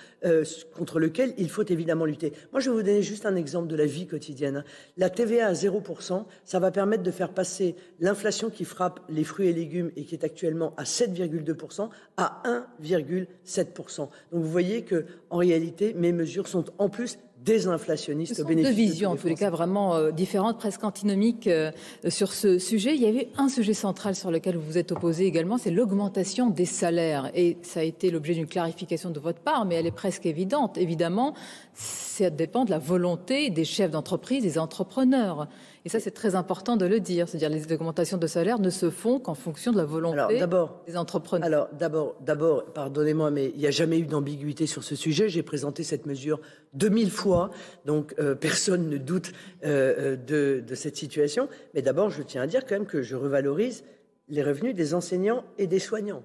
[0.75, 2.33] contre lequel il faut évidemment lutter.
[2.53, 4.65] Moi, je vais vous donner juste un exemple de la vie quotidienne.
[4.99, 9.49] La TVA à 0%, ça va permettre de faire passer l'inflation qui frappe les fruits
[9.49, 12.43] et légumes et qui est actuellement à 7,2% à
[12.83, 13.97] 1,7%.
[13.97, 19.11] Donc vous voyez que en réalité, mes mesures sont en plus Ce sont deux visions,
[19.11, 21.71] en tous les cas, vraiment euh, différentes, presque antinomiques euh,
[22.09, 22.95] sur ce sujet.
[22.95, 26.51] Il y avait un sujet central sur lequel vous vous êtes opposé également, c'est l'augmentation
[26.51, 27.31] des salaires.
[27.35, 30.77] Et ça a été l'objet d'une clarification de votre part, mais elle est presque évidente.
[30.77, 31.35] Évidemment,
[31.75, 35.49] ça dépend de la volonté des chefs d'entreprise, des entrepreneurs.
[35.85, 37.29] Et ça, c'est très important de le dire.
[37.29, 40.41] C'est-à-dire les augmentations de salaire ne se font qu'en fonction de la volonté
[40.87, 41.47] des entrepreneurs.
[41.47, 45.29] Alors d'abord, d'abord, pardonnez-moi, mais il n'y a jamais eu d'ambiguïté sur ce sujet.
[45.29, 46.41] J'ai présenté cette mesure
[46.75, 47.51] 2000 fois,
[47.87, 49.33] donc euh, personne ne doute
[49.65, 51.49] euh, de, de cette situation.
[51.75, 53.85] Mais d'abord, je tiens à dire quand même que je revalorise
[54.29, 56.23] les revenus des enseignants et des soignants,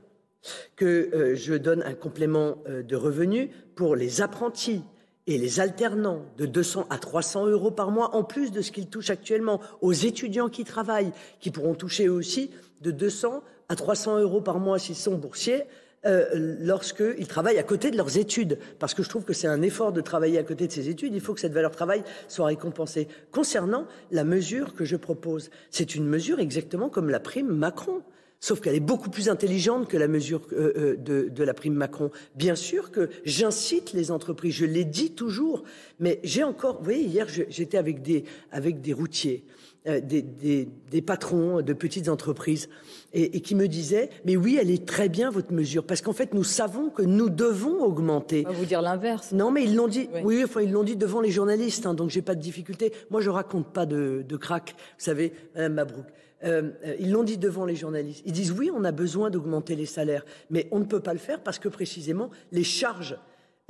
[0.76, 4.84] que euh, je donne un complément de revenus pour les apprentis,
[5.28, 8.88] et les alternants de 200 à 300 euros par mois, en plus de ce qu'ils
[8.88, 14.42] touchent actuellement, aux étudiants qui travaillent, qui pourront toucher aussi de 200 à 300 euros
[14.42, 15.64] par mois s'ils sont boursiers,
[16.06, 18.60] euh, lorsqu'ils travaillent à côté de leurs études.
[18.78, 21.16] Parce que je trouve que c'est un effort de travailler à côté de ses études.
[21.16, 23.08] Il faut que cette valeur travail soit récompensée.
[23.32, 28.04] Concernant la mesure que je propose, c'est une mesure exactement comme la prime Macron.
[28.40, 32.12] Sauf qu'elle est beaucoup plus intelligente que la mesure euh, euh, de, la prime Macron.
[32.36, 35.64] Bien sûr que j'incite les entreprises, je l'ai dit toujours,
[36.00, 39.46] mais j'ai encore, vous voyez, hier j'étais avec des, avec des routiers,
[39.88, 42.70] euh, des, des, patrons de petites entreprises,
[43.14, 46.34] et, qui me disaient, mais oui, elle est très bien votre mesure, parce qu'en fait,
[46.34, 48.44] nous savons que nous devons augmenter.
[48.46, 49.32] On va vous dire l'inverse.
[49.32, 52.10] Non, mais ils l'ont dit, oui, enfin, ils l'ont dit devant les journalistes, hein, donc
[52.10, 52.92] j'ai pas de difficulté.
[53.10, 56.06] Moi, je raconte pas de, de crack, vous savez, Madame Mabrouk.
[56.46, 58.24] Euh, euh, ils l'ont dit devant les journalistes.
[58.26, 61.20] Ils disent oui, on a besoin d'augmenter les salaires, mais on ne peut pas le
[61.20, 63.18] faire parce que précisément les charges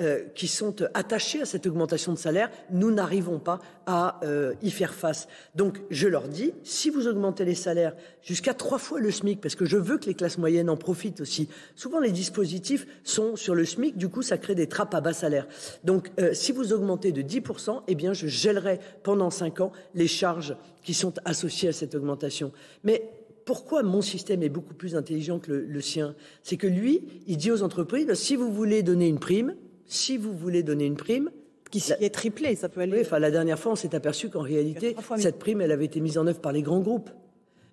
[0.02, 4.70] euh, qui sont attachées à cette augmentation de salaire, nous n'arrivons pas à euh, y
[4.70, 5.30] faire face.
[5.56, 9.56] Donc je leur dis, si vous augmentez les salaires jusqu'à trois fois le SMIC, parce
[9.56, 13.56] que je veux que les classes moyennes en profitent aussi, souvent les dispositifs sont sur
[13.56, 15.48] le SMIC, du coup ça crée des trappes à bas salaire.
[15.86, 20.08] Donc euh, si vous augmentez de 10%, eh bien je gèlerai pendant cinq ans les
[20.08, 22.52] charges qui sont associées à cette augmentation.
[22.84, 23.10] Mais
[23.46, 26.16] pourquoi mon système est beaucoup plus intelligent que le, le sien?
[26.44, 29.56] C'est que lui, il dit aux entreprises, si vous voulez donner une prime,
[29.88, 31.30] si vous voulez donner une prime,
[31.72, 32.94] qui est triplée, ça peut aller.
[32.94, 36.00] Oui, enfin, la dernière fois, on s'est aperçu qu'en réalité, cette prime, elle avait été
[36.00, 37.10] mise en œuvre par les grands groupes.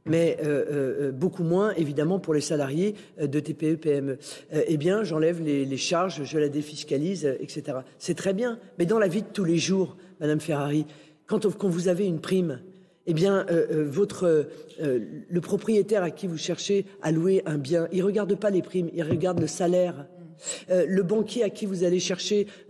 [0.04, 4.18] Mais euh, euh, beaucoup moins, évidemment, pour les salariés euh, de TPE, PME.
[4.50, 7.78] eh bien, j'enlève les, charges, je la défiscalise, etc.
[7.98, 8.58] C'est très bien.
[8.78, 10.86] Mais dans la vie de tous les jours, Madame Ferrari,
[11.26, 12.60] quand, quand vous avez une prime,
[13.06, 14.46] eh bien, votre,
[14.78, 18.90] le propriétaire à qui vous cherchez à louer un bien, il regarde pas les primes,
[18.94, 20.06] il regarde le salaire.
[20.70, 21.44] Euh, le banquier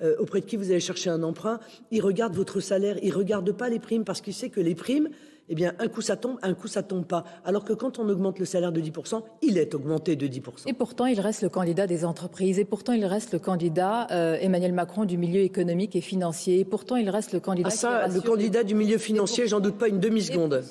[0.02, 3.52] euh, auprès de qui vous allez chercher un emprunt, il regarde votre salaire, il regarde
[3.52, 5.08] pas les primes parce qu'il sait que les primes,
[5.48, 7.24] eh bien, un coup ça tombe, un coup ça tombe pas.
[7.44, 10.68] Alors que quand on augmente le salaire de 10%, il est augmenté de 10%.
[10.68, 12.59] Et pourtant, il reste le candidat des entreprises.
[12.59, 16.61] Et pourtant, il reste le candidat euh, Emmanuel Macron du milieu économique et financier.
[16.61, 17.68] Et pourtant, il reste le candidat.
[17.72, 20.62] Ah ça, le candidat du milieu financier, j'en doute pas une demi-seconde.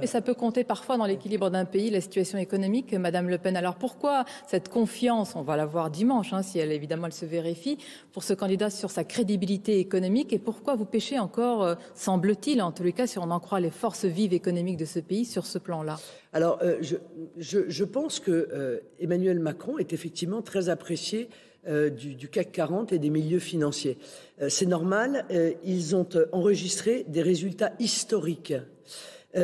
[0.00, 3.56] Mais ça peut compter parfois dans l'équilibre d'un pays, la situation économique, Madame Le Pen.
[3.56, 7.26] Alors pourquoi cette confiance, on va la voir dimanche, hein, si elle évidemment elle se
[7.26, 7.78] vérifie,
[8.12, 10.32] pour ce candidat sur sa crédibilité économique?
[10.32, 13.60] Et pourquoi vous pêchez encore, euh, semble-t-il, en tous les cas, si on en croit
[13.60, 15.98] les forces vives perspectives économiques de ce pays sur ce plan-là
[16.32, 16.80] Alors, euh,
[17.38, 21.28] je, pense que euh, Emmanuel Macron est effectivement très apprécié
[21.66, 23.98] euh, du, du, CAC 40 et des milieux financiers.
[24.48, 25.26] C'est normal,
[25.64, 28.54] ils ont enregistré des résultats historiques.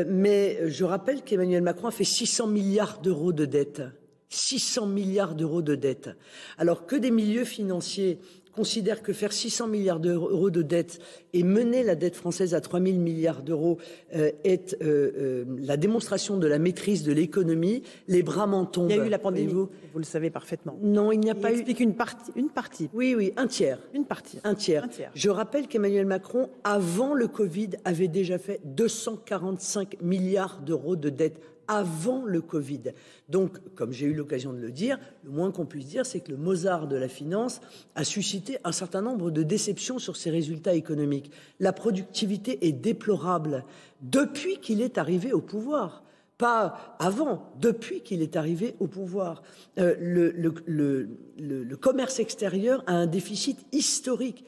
[0.07, 3.83] mais je rappelle qu'Emmanuel Macron a fait 600 milliards d'euros de dettes.
[4.29, 6.11] 600 milliards d'euros de dettes.
[6.59, 8.19] Alors que des milieux financiers
[8.55, 11.01] considère que faire 600 milliards d'euros de dette
[11.33, 13.79] et mener la dette française à 3 000 milliards d'euros
[14.15, 18.91] euh, est euh, euh, la démonstration de la maîtrise de l'économie, les bras m'en tombent.
[18.91, 20.79] Il y a eu la pandémie, vous, vous le savez parfaitement.
[20.83, 21.85] Non, il n'y a il pas explique eu.
[21.85, 22.89] une partie, une partie.
[22.95, 23.79] Oui, oui, un tiers.
[23.93, 24.39] Une partie.
[24.45, 24.85] Un tiers.
[24.85, 25.11] Un tiers.
[25.15, 31.41] Je rappelle qu'Emmanuel Macron, avant le Covid, avait déjà fait 245 milliards d'euros de dette
[31.69, 32.93] avant le Covid.
[33.29, 36.31] Donc, comme j'ai eu l'occasion de le dire, le moins qu'on puisse dire, c'est que
[36.31, 37.61] le Mozart de la finance
[37.95, 41.31] a suscité un certain nombre de déceptions sur ses résultats économiques.
[41.61, 43.65] La productivité est déplorable
[44.03, 46.03] depuis qu'il est arrivé au pouvoir.
[46.39, 49.43] Pas avant, depuis qu'il est arrivé au pouvoir.
[49.79, 54.45] Euh, le, commerce extérieur a un déficit historique.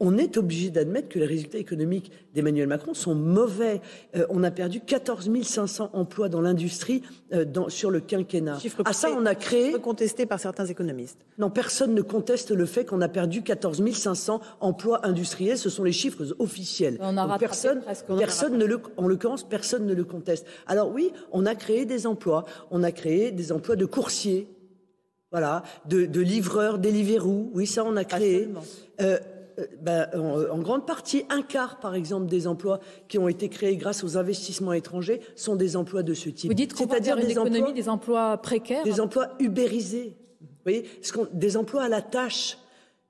[0.00, 3.80] On est obligé d'admettre que les résultats économiques d'Emmanuel Macron sont mauvais.
[4.16, 8.58] Euh, on a perdu 14 500 emplois dans l'industrie euh, sur le quinquennat.
[8.58, 9.72] Chiffre à ça, on a créé.
[9.80, 11.18] contesté par certains économistes.
[11.38, 15.58] Non, personne ne conteste le fait qu'on a perdu 14 500 emplois industriels.
[15.58, 16.98] Ce sont les chiffres officiels.
[17.00, 17.82] On a Donc personne,
[18.18, 20.46] personne ne le, en l'occurrence, personne ne le conteste.
[20.66, 22.44] Alors oui, on a créé des emplois.
[22.70, 24.48] On a créé des emplois de coursiers.
[25.30, 27.50] Voilà, de, de livreurs, Deliveroo.
[27.54, 28.48] Oui, ça, on a créé.
[29.00, 29.18] Euh,
[29.80, 33.76] ben, en, en, grande partie, un quart, par exemple, des emplois qui ont été créés
[33.76, 36.50] grâce aux investissements étrangers sont des emplois de ce type.
[36.50, 40.16] Vous dites c'est-à-dire des emplois, des emplois précaires, des emplois ubérisés.
[40.40, 40.84] Vous voyez,
[41.32, 42.58] des emplois à la tâche.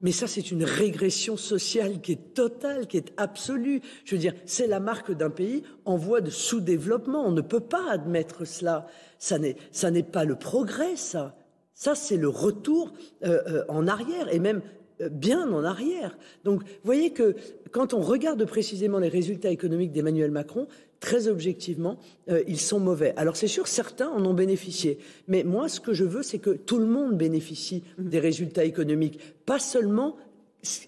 [0.00, 3.80] Mais ça, c'est une régression sociale qui est totale, qui est absolue.
[4.04, 7.24] Je veux dire, c'est la marque d'un pays en voie de sous-développement.
[7.24, 8.86] On ne peut pas admettre cela.
[9.18, 11.34] Ça n'est, ça n'est pas le progrès, ça.
[11.72, 12.92] Ça, c'est le retour
[13.24, 14.62] euh, euh, en arrière et même
[15.10, 16.16] bien en arrière.
[16.44, 17.34] Donc, vous voyez que
[17.70, 20.66] quand on regarde précisément les résultats économiques d'Emmanuel Macron,
[21.00, 21.98] très objectivement,
[22.30, 23.12] euh, ils sont mauvais.
[23.16, 24.98] Alors c'est sûr, certains en ont bénéficié.
[25.28, 29.20] Mais moi, ce que je veux, c'est que tout le monde bénéficie des résultats économiques,
[29.44, 30.16] pas seulement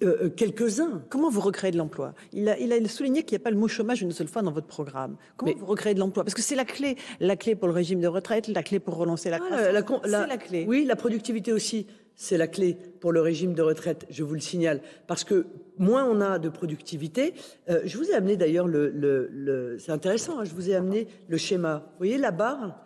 [0.02, 1.02] euh, quelques-uns.
[1.11, 2.14] Comment vous recréez de l'emploi?
[2.33, 4.40] Il a, il a souligné qu'il n'y a pas le mot chômage une seule fois
[4.40, 5.16] dans votre programme.
[5.37, 6.24] Comment Mais, vous recréez de l'emploi?
[6.24, 6.96] Parce que c'est la clé.
[7.20, 9.66] La clé pour le régime de retraite, la clé pour relancer la croissance.
[9.68, 10.64] Ah, la, la, c'est la clé.
[10.66, 14.40] Oui, la productivité aussi c'est la clé pour le régime de retraite, je vous le
[14.40, 15.46] signale, parce que
[15.79, 17.35] moins on a de productivité.
[17.68, 20.74] Euh, je vous ai amené d'ailleurs le, le, le c'est intéressant, hein, je vous ai
[20.74, 21.85] amené le schéma.
[21.92, 22.83] Vous voyez la barre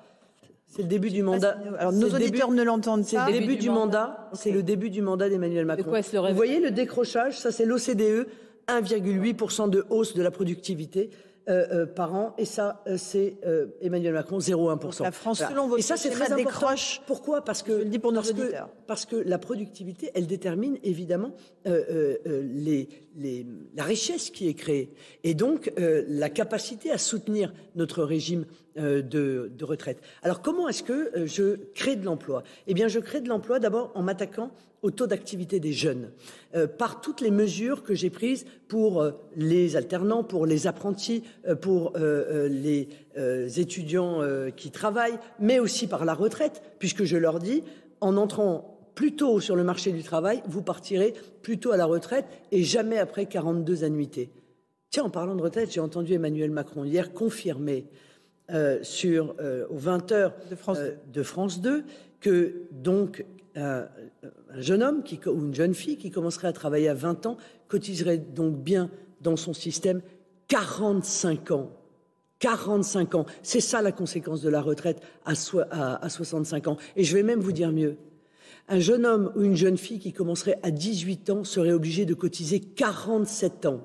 [0.67, 1.59] c'est le début du mandat.
[1.79, 3.27] alors nos auditeurs début, ne l'entendent pas.
[3.27, 4.07] C'est le début, du, mandat.
[4.07, 4.31] mandat.
[4.35, 5.91] C'est le début du mandat d'Emmanuel Macron.
[5.91, 8.29] Quoi, Vous voyez le décrochage, ça c'est l'OCDE,
[8.69, 11.11] 1,8% de hausse de la productivité.
[11.51, 13.35] Euh, euh, par an, et ça, euh, c'est
[13.81, 15.03] Emmanuel Macron, 0,1%.
[15.03, 15.53] La France, voilà.
[15.53, 17.03] selon votre et ça, c'est très décroche.
[17.09, 17.43] Pourquoi?
[17.45, 18.69] Parce que, Je le dis pour nos parce, auditeurs.
[18.69, 21.33] que, parce que la productivité, elle détermine évidemment
[21.65, 24.93] les, les, la richesse qui est créée,
[25.25, 28.45] et donc la capacité à soutenir notre régime
[28.77, 30.01] de, de retraite.
[30.23, 32.45] Alors, comment est-ce que je crée de l'emploi?
[32.69, 36.11] Eh bien, je crée de l'emploi d'abord en m'attaquant au taux d'activité des jeunes,
[36.55, 41.23] euh, par toutes les mesures que j'ai prises pour euh, les alternants, pour les apprentis,
[41.47, 42.89] euh, pour les
[43.57, 44.21] étudiants
[44.57, 47.63] qui travaillent, mais aussi par la retraite, puisque je leur dis,
[48.01, 51.87] en entrant plus tôt sur le marché du travail, vous partirez plus tôt à la
[51.87, 54.31] retraite et jamais après 42 annuités.
[54.91, 57.87] Tiens, en parlant de retraite, j'ai entendu Emmanuel Macron hier confirmer
[58.83, 59.35] sur
[59.71, 60.79] aux 20 heures de France,
[61.13, 61.85] de France 2
[62.21, 63.25] que donc
[63.57, 63.87] un,
[64.23, 67.37] un jeune homme ou une jeune fille qui commencerait à travailler à 20 ans
[67.69, 70.03] cotiserait donc bien dans son système
[70.49, 71.71] 45 ans.
[72.41, 73.27] 45 ans.
[73.43, 75.33] C'est ça la conséquence de la retraite à,
[76.05, 76.77] à 65 ans.
[76.97, 77.97] Et je vais même vous dire mieux.
[78.69, 82.15] Un jeune homme ou une jeune fille qui commencerait à 18 ans serait obligé de
[82.15, 83.83] cotiser 47 ans.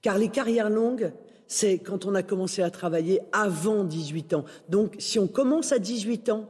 [0.00, 1.12] Car les carrières longues,
[1.46, 4.44] c'est quand on a commencé à travailler avant 18 ans.
[4.68, 6.48] Donc, si on commence à 18 ans,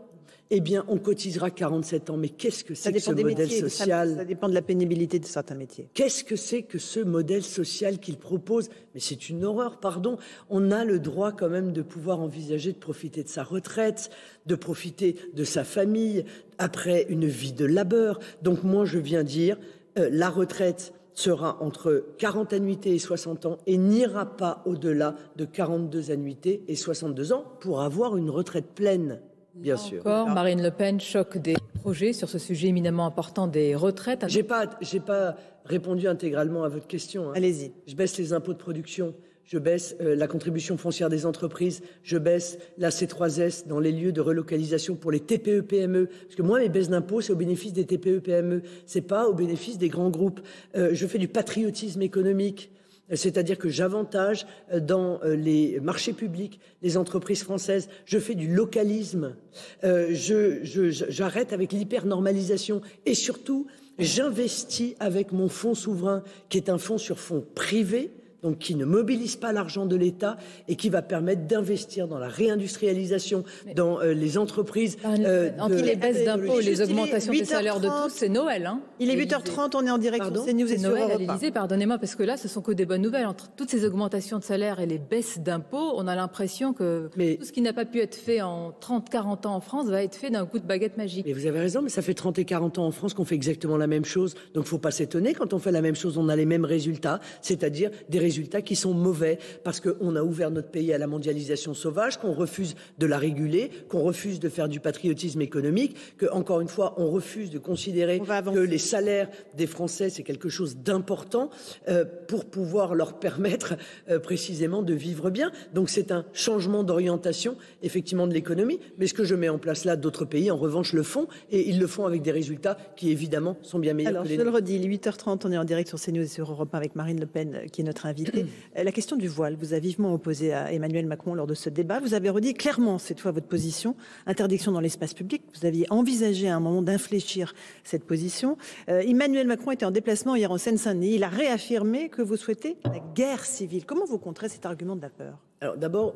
[0.54, 2.18] eh bien, on cotisera 47 ans.
[2.18, 4.10] Mais qu'est-ce que c'est que ce modèle métiers, social?
[4.10, 5.88] ça, ça, dépend de la pénibilité de certains métiers.
[5.94, 8.68] Qu'est-ce que c'est que ce modèle social qu'il propose?
[8.92, 10.18] Mais c'est une horreur, pardon.
[10.50, 14.10] On a le droit quand même de pouvoir envisager de profiter de sa retraite,
[14.44, 16.26] de profiter de sa famille
[16.58, 18.18] après une vie de labeur.
[18.42, 19.56] Donc moi, je viens dire,
[19.98, 25.46] euh, la retraite sera entre 40 annuités et 60 ans et n'ira pas au-delà de
[25.46, 29.22] 42 annuités et 62 ans pour avoir une retraite pleine.
[29.54, 30.00] Bien sûr.
[30.00, 34.24] Encore, Marine Le Pen choque des projets sur ce sujet éminemment important des retraites.
[34.28, 37.30] J'ai pas, j'ai pas répondu intégralement à votre question.
[37.30, 37.34] Hein.
[37.36, 37.72] Allez-y.
[37.86, 39.14] Je baisse les impôts de production.
[39.44, 44.12] je baisse euh, la contribution foncière des entreprises, je baisse la C3S dans les lieux
[44.12, 46.06] de relocalisation pour les TPE-PME.
[46.06, 49.78] Parce que moi, mes baisses d'impôts, c'est au bénéfice des TPE-PME, c'est pas au bénéfice
[49.78, 50.40] des grands groupes.
[50.76, 52.70] Euh, je fais du patriotisme économique.
[53.14, 57.88] C'est-à-dire que j'avantage euh, dans les marchés publics les entreprises françaises.
[58.04, 59.36] Je fais du localisme.
[59.82, 62.80] J'arrête avec l'hyper-normalisation.
[63.06, 63.66] Et surtout,
[63.98, 68.10] j'investis avec mon fonds souverain, qui est un fonds sur fonds privés
[68.42, 70.36] donc qui ne mobilise pas l'argent de l'État
[70.68, 73.44] et qui va permettre d'investir dans la réindustrialisation,
[73.76, 74.96] dans euh, les entreprises.
[75.04, 78.66] Euh, entre les baisses d'impôts et les augmentations des salaires de tous, c'est Noël.
[78.66, 81.50] Hein il est 8h30, on est en direct Pardon sur CNews et Noël à l'Élysée,
[81.50, 83.26] pardonnez-moi, parce que là, ce sont que des bonnes nouvelles.
[83.26, 87.44] Entre toutes ces augmentations de salaires et les baisses d'impôts, on a l'impression que tout
[87.44, 90.16] ce qui n'a pas pu être fait en 30, 40 ans en France va être
[90.16, 91.26] fait d'un coup de baguette magique.
[91.26, 93.36] Mais vous avez raison, mais ça fait 30 et 40 ans en France qu'on fait
[93.36, 94.34] exactement la même chose.
[94.54, 96.46] Donc, il ne faut pas s'étonner quand on fait la même chose, on a les
[96.46, 100.92] mêmes résultats, c'est-à-dire des résultats résultats qui sont mauvais parce qu'on a ouvert notre pays
[100.94, 105.42] à la mondialisation sauvage, qu'on refuse de la réguler, qu'on refuse de faire du patriotisme
[105.42, 110.22] économique, que, encore une fois, on refuse de considérer que les salaires des Français, c'est
[110.22, 111.50] quelque chose d'important
[111.88, 113.74] euh, pour pouvoir leur permettre
[114.08, 115.52] euh, précisément de vivre bien.
[115.74, 118.80] Donc c'est un changement d'orientation, effectivement, de l'économie.
[118.96, 121.68] Mais ce que je mets en place là, d'autres pays, en revanche, le font et
[121.68, 124.42] ils le font avec des résultats qui, évidemment, sont bien meilleurs Alors, que les je
[124.42, 127.20] le redis, 8h30, on est en direct sur CNews et sur Europe 1 avec Marine
[127.20, 128.21] Le Pen, qui est notre invitée.
[128.78, 131.68] Euh, la question du voile vous a vivement opposé à Emmanuel Macron lors de ce
[131.68, 132.00] débat.
[132.00, 133.96] Vous avez redit clairement cette fois votre position.
[134.26, 135.42] Interdiction dans l'espace public.
[135.54, 137.54] Vous aviez envisagé à un moment d'infléchir
[137.84, 138.56] cette position.
[138.88, 141.16] Euh, Emmanuel Macron était en déplacement hier en Seine-Saint-Denis.
[141.16, 143.84] Il a réaffirmé que vous souhaitez la guerre civile.
[143.84, 145.38] Comment vous contrez cet argument de la peur?
[145.60, 146.14] Alors d'abord,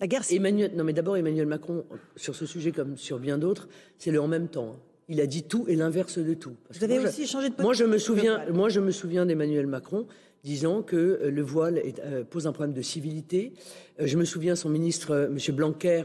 [0.00, 0.40] la guerre civile.
[0.40, 1.84] Emmanuel, non mais d'abord Emmanuel Macron,
[2.16, 4.76] sur ce sujet comme sur bien d'autres, c'est le en même temps.
[4.76, 4.80] Hein.
[5.08, 6.54] Il a dit tout et l'inverse de tout.
[6.70, 7.64] vous avez aussi changé de position.
[7.64, 10.06] Moi, je me souviens, moi, je me souviens d'Emmanuel Macron
[10.44, 13.52] disant que euh, le voile euh, pose un problème de civilité.
[14.00, 15.54] Euh, je me souviens son ministre, M.
[15.54, 16.02] Blanquer,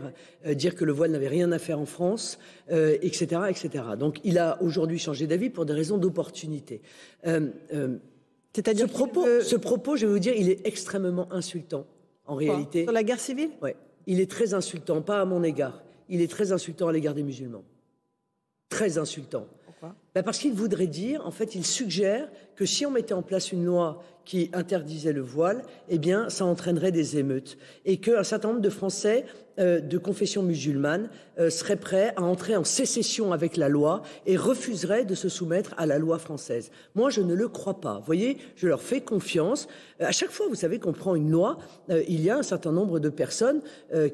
[0.54, 3.84] dire que le voile n'avait rien à faire en France, etc., etc.
[3.98, 6.82] Donc il a aujourd'hui changé d'avis pour des raisons d'opportunité.
[7.24, 11.86] C'est-à-dire ce propos, ce propos, je vais vous dire, il est extrêmement insultant
[12.26, 12.84] en réalité.
[12.84, 13.50] Sur la guerre civile?
[13.62, 13.72] Oui.
[14.06, 15.84] Il est très insultant, pas à mon égard.
[16.10, 17.64] Il est très insultant à l'égard des musulmans.
[18.70, 19.48] Très insultant.
[19.66, 19.96] Pourquoi?
[20.16, 23.52] Ben Parce qu'il voudrait dire, en fait, il suggère que si on mettait en place
[23.52, 27.58] une loi qui interdisait le voile, eh bien, ça entraînerait des émeutes.
[27.86, 29.26] Et qu'un certain nombre de Français
[29.60, 31.10] euh, de confession musulmane
[31.40, 35.74] euh, seraient prêts à entrer en sécession avec la loi et refuseraient de se soumettre
[35.78, 36.70] à la loi française.
[36.94, 37.98] Moi, je ne le crois pas.
[38.00, 39.68] Vous voyez, je leur fais confiance.
[40.02, 41.58] Euh, à chaque fois, vous savez qu'on prend une loi,
[41.90, 43.62] il y a un certain nombre de personnes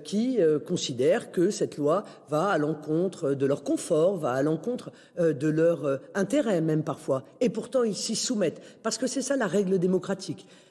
[0.03, 5.47] qui considèrent que cette loi va à l'encontre de leur confort, va à l'encontre de
[5.47, 7.23] leur intérêt même parfois.
[7.41, 8.61] Et pourtant, ils s'y soumettent.
[8.83, 10.02] Parce que c'est ça la règle démocratique.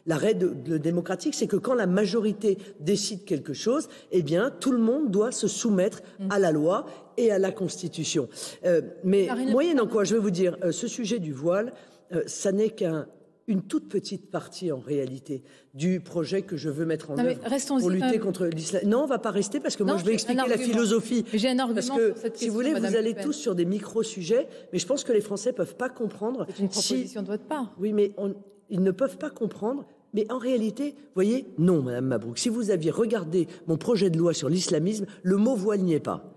[0.06, 4.78] La règle démocratique, c'est que quand la majorité décide quelque chose, eh bien, tout le
[4.78, 8.28] monde doit se soumettre à la loi et à la Constitution.
[8.64, 11.72] Euh, mais moyennant quoi, je vais vous dire, euh, ce sujet du voile,
[12.12, 15.42] euh, ça n'est qu'une toute petite partie en réalité
[15.74, 18.82] du projet que je veux mettre en œuvre pour lutter contre l'islam.
[18.86, 21.24] Non, on va pas rester parce que moi je vais expliquer la philosophie.
[21.32, 24.48] J'ai un argument parce que si vous voulez, vous allez tous sur des micro sujets,
[24.72, 26.46] mais je pense que les Français peuvent pas comprendre.
[26.50, 27.72] C'est une proposition de votre part.
[27.78, 28.34] Oui, mais on,
[28.72, 29.84] ils ne peuvent pas comprendre.
[30.14, 32.38] Mais en réalité, vous voyez, non, Madame Mabrouk.
[32.38, 36.00] Si vous aviez regardé mon projet de loi sur l'islamisme, le mot voile n'y est
[36.00, 36.34] pas.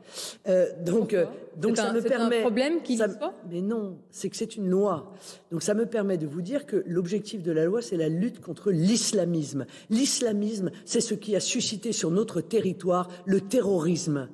[0.47, 1.25] Euh, donc, euh,
[1.57, 2.37] donc ça me permet.
[2.37, 3.33] un problème qui ça, pas?
[3.49, 5.11] Mais non, c'est que c'est une loi.
[5.51, 8.39] Donc ça me permet de vous dire que l'objectif de la loi, c'est la lutte
[8.39, 9.65] contre l'islamisme.
[9.89, 14.29] L'islamisme, c'est ce qui a suscité sur notre territoire le terrorisme.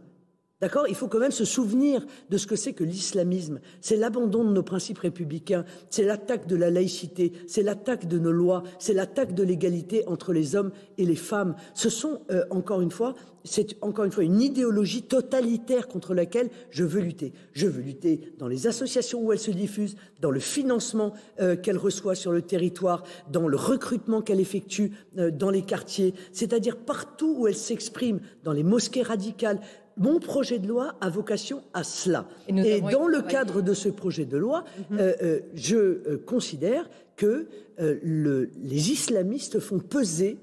[0.62, 0.86] D'accord?
[0.88, 3.60] Il faut quand même se souvenir de ce que c'est que l'islamisme.
[3.82, 8.32] C'est l'abandon de nos principes républicains, c'est l'attaque de la laïcité, c'est l'attaque de nos
[8.32, 11.56] lois, c'est l'attaque de l'égalité entre les hommes et les femmes.
[11.74, 16.50] Ce sont, euh, encore une fois, c'est encore une fois une idéologie totalitaire contre laquelle
[16.70, 17.34] je veux lutter.
[17.54, 21.78] Je veux lutter dans les associations où elle se diffuse, dans le financement euh, qu'elle
[21.78, 27.36] reçoit sur le territoire, dans le recrutement qu'elle effectue euh, dans les quartiers, c'est-à-dire partout
[27.38, 29.60] où elle s'exprime, dans les mosquées radicales,
[29.98, 32.28] mon projet de loi a vocation à cela.
[32.48, 34.98] Et, dans le cadre de ce projet de loi, mhm.
[35.00, 40.38] euh, euh, je euh, considère que les islamistes font peser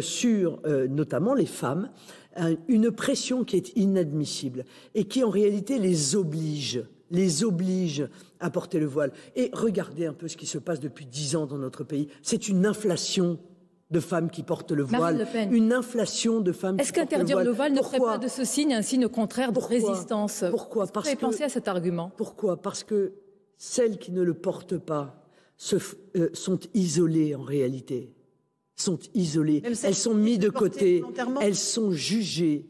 [0.00, 1.90] sur notamment les femmes
[2.66, 4.64] une pression qui est inadmissible
[4.96, 8.08] et qui en réalité les oblige les oblige
[8.40, 9.12] à porter le voile.
[9.36, 12.08] Et regardez un peu ce qui se passe depuis dix ans dans notre pays.
[12.22, 13.38] C'est une inflation
[13.92, 17.82] de femmes qui portent le voile, une inflation de femmes Est-ce qu'interdire le voile, ne
[17.82, 20.44] ferait pas de ce signe un signe contraire de résistance?
[20.50, 22.10] Pourquoi Parce que pensé à cet argument?
[22.16, 23.12] Pourquoi Parce que
[23.58, 25.22] celles qui ne le portent pas
[25.56, 25.76] se,
[26.16, 28.12] euh, sont isolées en réalité.
[28.74, 31.04] sont isolées, elles sont mises de côté,
[31.40, 32.66] elles sont jugées,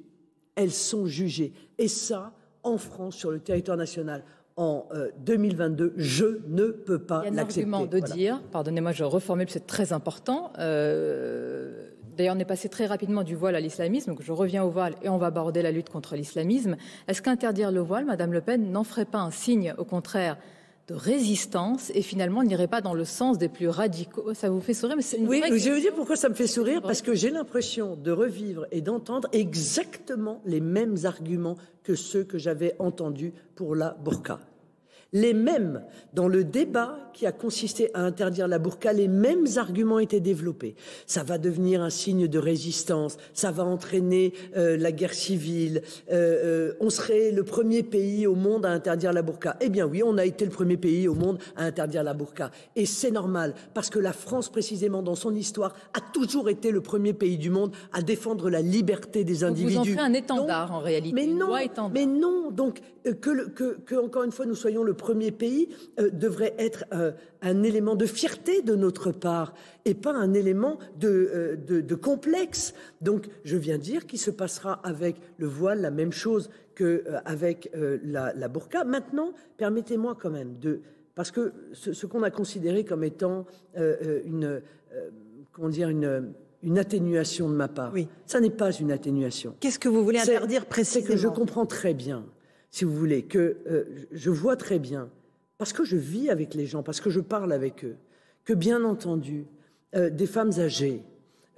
[0.56, 1.52] elles sont jugées.
[1.78, 4.24] Et ça, en France, sur le territoire national,
[4.56, 4.86] en
[5.18, 7.30] 2022, euh, je ne peux pas l'accepter.
[7.30, 10.52] Il y a un argument de dire, pardonnez-moi, je reformule, c'est très important.
[10.58, 14.70] Euh, d'ailleurs, on est passé très rapidement du voile à l'islamisme, donc je reviens au
[14.70, 16.76] voile et on va aborder la lutte contre l'islamisme.
[17.08, 20.36] Est-ce qu'interdire le voile, Madame Le Pen, n'en ferait pas un signe, au contraire,
[20.88, 24.34] de résistance et finalement n'irait pas dans le sens des plus radicaux.
[24.34, 26.34] Ça vous fait sourire, mais c'est une Oui, je vais vous dire pourquoi ça me
[26.34, 31.94] fait sourire, parce que j'ai l'impression de revivre et d'entendre exactement les mêmes arguments que
[31.94, 34.40] ceux que j'avais entendus pour la burqa
[35.12, 35.82] les mêmes,
[36.14, 40.74] dans le débat qui a consisté à interdire la burqa, les mêmes arguments étaient développés.
[41.06, 46.70] Ça va devenir un signe de résistance, ça va entraîner euh, la guerre civile, euh,
[46.72, 49.56] euh, on serait le premier pays au monde à interdire la burqa.
[49.60, 52.50] Eh bien oui, on a été le premier pays au monde à interdire la burqa.
[52.74, 56.80] Et c'est normal, parce que la France, précisément dans son histoire, a toujours été le
[56.80, 59.74] premier pays du monde à défendre la liberté des individus.
[59.74, 61.14] Vous en faites un étendard en réalité.
[61.14, 61.54] Mais non,
[61.92, 62.50] mais non.
[62.50, 66.84] Donc que, que, que, encore une fois, nous soyons le premier pays euh, devrait être
[66.92, 71.94] euh, un élément de fierté de notre part et pas un élément de, euh, de,
[71.94, 72.74] complexe.
[73.00, 77.70] Donc, je viens dire qu'il se passera avec le voile la même chose qu'avec
[78.02, 78.84] la, la burqa.
[78.84, 80.80] Maintenant, permettez-moi quand même de...
[81.14, 83.44] Parce que ce, qu'on a considéré comme étant
[83.76, 84.62] une...
[85.52, 86.32] comment dire une
[86.62, 87.92] une atténuation de ma part.
[87.92, 88.08] Oui.
[88.24, 89.56] Ça n'est pas une atténuation.
[89.58, 92.24] Qu'est-ce que vous voulez interdire précisément C'est que je comprends très bien
[92.72, 95.10] si vous voulez, que euh, je vois très bien,
[95.58, 97.96] parce que je vis avec les gens, parce que je parle avec eux,
[98.44, 99.46] que bien entendu,
[99.94, 101.02] euh, des femmes âgées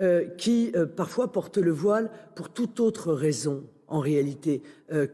[0.00, 3.62] euh, qui parfois portent le voile pour toute autre raison,
[3.94, 4.62] en réalité,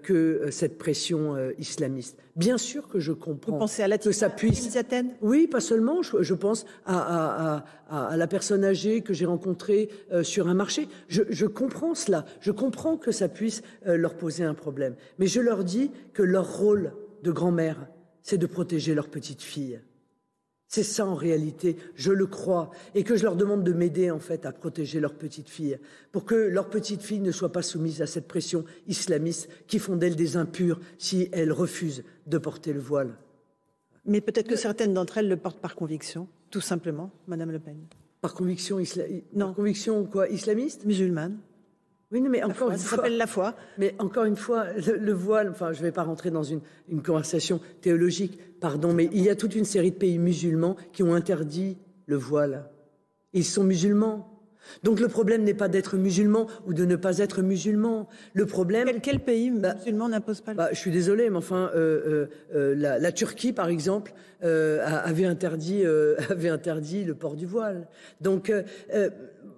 [0.02, 2.16] que cette pression islamiste.
[2.40, 3.52] Bien sûr que je comprends.
[3.52, 4.74] Vous pensez à la que ça puisse.
[5.20, 6.00] Oui, pas seulement.
[6.02, 10.88] Je, pense à, la personne âgée que j'ai rencontrée euh, sur un marché.
[11.08, 12.24] Je, comprends cela.
[12.40, 14.94] Je comprends que ça puisse euh, leur poser un problème.
[15.18, 17.86] Mais je leur dis que leur rôle de grand-mère,
[18.22, 19.80] c'est de protéger leur petite fille.
[20.72, 24.20] C'est ça en réalité, je le crois, et que je leur demande de m'aider en
[24.20, 25.76] fait à protéger leur petite fille,
[26.12, 29.96] pour que leur petite fille ne soit pas soumise à cette pression islamiste qui font
[29.96, 33.18] d'elle des impures si elle refuse de porter le voile.
[34.04, 37.78] Mais peut-être que certaines d'entre elles le portent par conviction, tout simplement, Madame Le Pen.
[38.20, 38.78] Par conviction,
[39.34, 39.54] non.
[39.54, 40.84] conviction quoi, islamiste?
[40.84, 41.36] Musulmane.
[42.12, 43.54] Oui, mais encore une ça s'appelle la foi.
[43.78, 46.60] Mais encore une fois, le, voile, enfin, je ne vais pas rentrer dans une,
[47.04, 51.14] conversation théologique, pardon, mais il y a toute une série de pays musulmans qui ont
[51.14, 52.68] interdit le voile.
[53.32, 54.26] Ils sont musulmans.
[54.82, 58.08] Donc le problème n'est pas d'être musulman ou de ne pas être musulman.
[58.34, 58.88] Le problème.
[59.02, 62.74] Quel, pays bah, musulman n'impose pas le bah, Je suis désolé, mais enfin, euh, euh,
[62.76, 65.84] euh, la, Turquie, par exemple, avait interdit,
[66.28, 67.86] avait interdit le port du voile.
[68.20, 68.52] Donc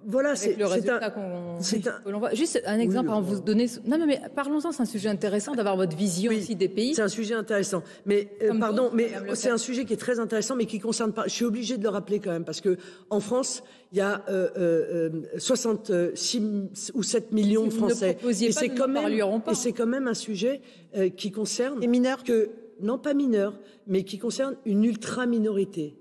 [0.05, 1.57] voilà, c'est le résultat qu'on
[2.25, 2.33] un...
[2.33, 3.67] Juste un exemple à vous donner.
[3.85, 4.71] Non, mais parlons-en.
[4.71, 6.95] C'est un sujet intéressant d'avoir votre vision aussi des pays.
[6.95, 7.83] C'est un sujet intéressant.
[8.05, 11.23] Mais euh, pardon, mais c'est un sujet qui est très intéressant, mais qui concerne pas.
[11.25, 12.77] Je suis obligé de le rappeler quand même parce que
[13.09, 18.17] en France, il y a euh, euh, 66 ou 7 millions de Français.
[18.23, 20.61] et c'est quand même et c'est quand même un sujet
[20.97, 22.49] euh, qui concerne les mineurs que
[22.81, 25.95] non pas mineurs, mais qui concerne une ultra minorité.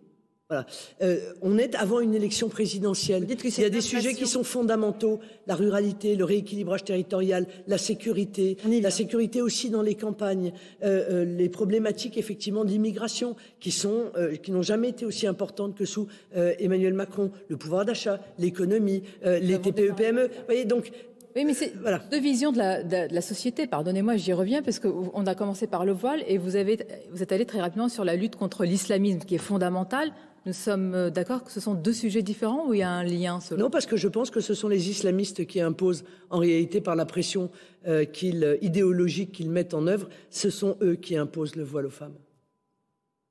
[1.03, 3.27] Euh, on est avant une élection présidentielle.
[3.29, 8.57] Il y a des sujets qui sont fondamentaux la ruralité, le rééquilibrage territorial, la sécurité,
[8.67, 14.51] la sécurité aussi dans les campagnes, euh, euh, les problématiques effectivement d'immigration qui sont qui
[14.51, 19.95] n'ont jamais été aussi importantes que sous Emmanuel Macron, le pouvoir d'achat, l'économie, les TPE
[19.95, 20.27] PME.
[20.27, 20.91] Vous voyez donc
[21.35, 22.01] oui, mais c'est voilà.
[22.11, 23.67] deux visions de la, de la société.
[23.67, 26.79] Pardonnez-moi, j'y reviens parce qu'on a commencé par le voile et vous avez
[27.11, 30.13] vous êtes allé très rapidement sur la lutte contre l'islamisme qui est fondamentale.
[30.45, 33.05] Nous sommes euh, d'accord que ce sont deux sujets différents ou il y a un
[33.05, 36.81] lien Non, parce que je pense que ce sont les islamistes qui imposent, en réalité,
[36.81, 37.51] par la pression
[37.87, 41.91] euh, euh, idéologique qu'ils mettent en œuvre, ce sont eux qui imposent le voile aux
[41.91, 42.17] femmes.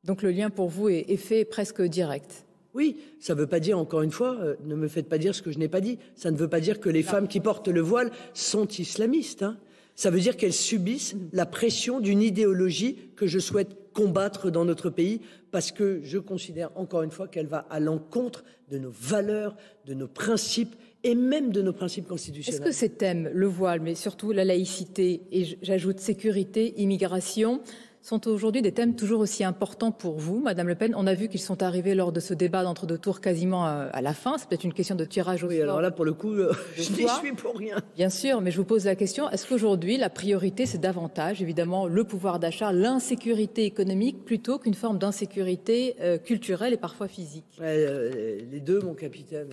[0.05, 2.45] Donc le lien pour vous est, fait presque direct?
[2.74, 5.41] Oui, ça ne veut pas dire, encore une fois, ne me faites pas dire ce
[5.41, 7.68] que je n'ai pas dit, ça ne veut pas dire que les femmes qui portent
[7.68, 9.43] le voile sont islamistes.
[9.43, 9.57] Hein.
[9.95, 14.89] Ça veut dire qu'elles subissent la pression d'une idéologie que je souhaite combattre dans notre
[14.89, 15.21] pays
[15.51, 19.93] parce que je considère encore une fois qu'elle va à l'encontre de nos valeurs, de
[19.93, 22.61] nos principes et même de nos principes constitutionnels.
[22.61, 27.61] Est-ce que ces thèmes, le voile, mais surtout la laïcité et j'ajoute sécurité, immigration,
[28.01, 30.93] sont aujourd'hui des thèmes toujours aussi importants pour vous, Madame Le Pen.
[30.97, 34.01] On a vu qu'ils sont arrivés lors de ce débat d'entre deux tours quasiment à
[34.01, 34.37] la fin.
[34.37, 36.81] C'est peut-être une question de tirage au oui, alors là, pour le coup, euh, je
[36.93, 37.75] n'y suis pour rien.
[37.95, 41.87] Bien sûr, mais je vous pose la question est-ce qu'aujourd'hui, la priorité, c'est davantage, évidemment,
[41.87, 47.59] le pouvoir d'achat, l'insécurité économique, plutôt qu'une forme d'insécurité euh, culturelle et parfois physique?
[47.59, 49.49] Euh, Les deux, mon capitaine.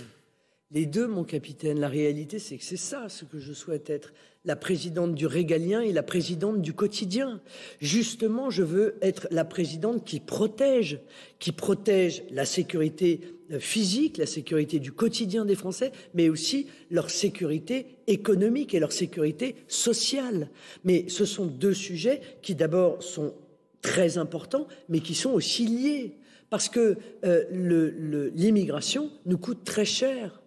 [0.71, 1.81] Les deux, mon capitaine.
[1.81, 4.13] La réalité, c'est que c'est ça ce que je souhaite être.
[4.49, 7.43] La présidente du régalien et la présidente du quotidien.
[7.83, 11.01] Justement, je veux être la présidente qui protège,
[11.39, 13.21] qui protège la sécurité
[13.53, 18.93] euh, physique, la sécurité du quotidien des Français, mais aussi leur sécurité économique et leur
[18.93, 20.49] sécurité sociale.
[20.83, 23.35] Mais ce sont deux sujets qui d'abord sont
[23.83, 26.17] très importants, mais qui sont aussi liés.
[26.49, 26.97] Parce que
[27.27, 30.38] euh, l'immigration nous coûte très cher.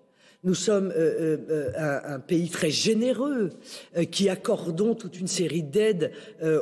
[0.43, 3.51] Nous sommes euh, euh, euh, un, pays très généreux
[4.09, 6.11] qui accordons toute une série d'aides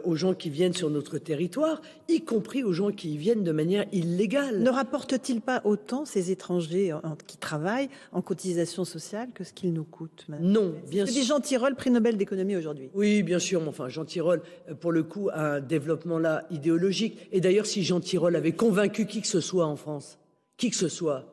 [0.03, 3.51] aux gens qui viennent sur notre territoire, y compris aux gens qui y viennent de
[3.51, 4.59] manière illégale.
[4.59, 6.93] Ne rapportent-ils pas autant ces étrangers
[7.27, 11.15] qui travaillent en cotisation sociale que ce qu'ils nous coûtent Non, bien sûr.
[11.15, 12.89] C'est Jean Tirole, prix Nobel d'économie aujourd'hui.
[12.93, 13.61] Oui, bien sûr.
[13.61, 14.41] Mais enfin, Jean Tirole,
[14.81, 17.29] pour le coup, a un développement là idéologique.
[17.31, 20.19] Et d'ailleurs, si Jean Tirole avait convaincu qui que ce soit en France,
[20.57, 21.25] qui que ce soit,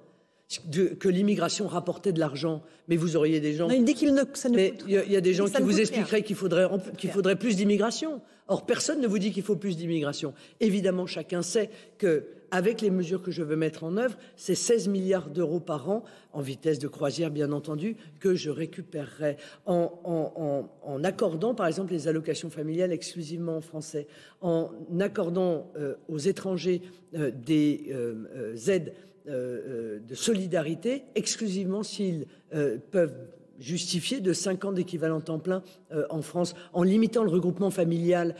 [0.70, 3.68] que l'immigration rapportait de l'argent, mais vous auriez des gens.
[3.68, 4.59] il dit qu'il ne, ça ne.
[4.86, 8.20] il y, a des gens qui vous expliqueraient qu'il faudrait, qu'il faudrait plus d'immigration.
[8.47, 10.34] Or, personne ne vous dit qu'il faut plus d'immigration.
[10.61, 11.68] Évidemment, chacun sait
[11.99, 15.90] que, avec les mesures que je veux mettre en œuvre, c'est 16 milliards d'euros par
[15.90, 21.66] an, en vitesse de croisière, bien entendu, que je récupérerai en, en, en, accordant, par
[21.66, 24.07] exemple, les allocations familiales exclusivement en français,
[24.42, 24.70] en
[25.01, 26.82] accordant euh, aux étrangers
[27.16, 28.94] euh, des euh, aides
[29.27, 33.14] de solidarité exclusivement s'ils euh, peuvent
[33.59, 35.62] justifier de 5 ans d'équivalent temps plein
[36.11, 38.34] en France, en limitant le regroupement familial,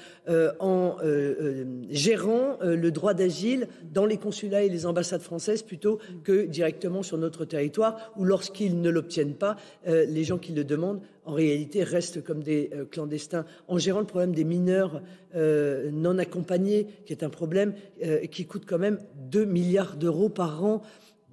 [0.61, 0.97] en
[1.91, 7.19] gérant le droit d'asile dans les consulats et les ambassades françaises plutôt que directement sur
[7.19, 9.57] notre territoire, ou lorsqu'ils ne l'obtiennent pas,
[9.87, 14.07] les gens qui le demandent en réalité restent comme des euh, clandestins, en gérant le
[14.07, 15.03] problème des mineurs
[15.35, 20.29] euh, non accompagnés, qui est un problème euh, qui coûte quand même 2 milliards d'euros
[20.29, 20.83] par an.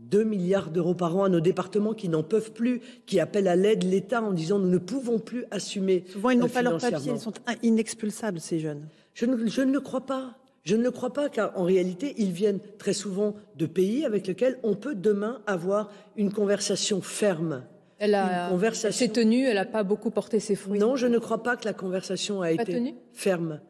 [0.09, 3.55] 2 milliards d'euros par an à nos départements qui n'en peuvent plus, qui appellent à
[3.55, 6.03] l'aide l'État en disant nous ne pouvons plus assumer.
[6.09, 8.87] Souvent, ils n'ont pas leur papier, ils sont inexpulsables, ces jeunes.
[9.13, 10.37] Je ne, je ne le crois pas.
[10.63, 14.27] Je ne le crois pas, car en réalité, ils viennent très souvent de pays avec
[14.27, 17.63] lesquels on peut demain avoir une conversation ferme
[18.03, 20.79] elle a s'est tenue, elle n'a pas beaucoup porté ses fruits.
[20.79, 23.61] Non, je ne crois pas que la conversation a été ferme.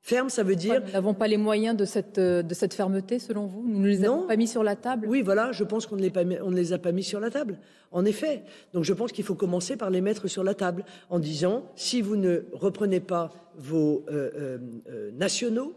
[0.00, 0.82] Ferme, ça veut dire.
[0.86, 3.64] Nous n'avons pas les moyens de cette, de cette fermeté, selon vous?
[3.66, 5.06] Nous ne les avons pas mis sur la table?
[5.08, 6.08] Oui, voilà, je pense qu'on ne,
[6.42, 7.58] on ne les a pas mis sur la table.
[7.90, 8.42] En effet.
[8.74, 12.02] Donc je pense qu'il faut commencer par les mettre sur la table en disant si
[12.02, 15.74] vous ne reprenez pas vos euh, euh, euh, nationaux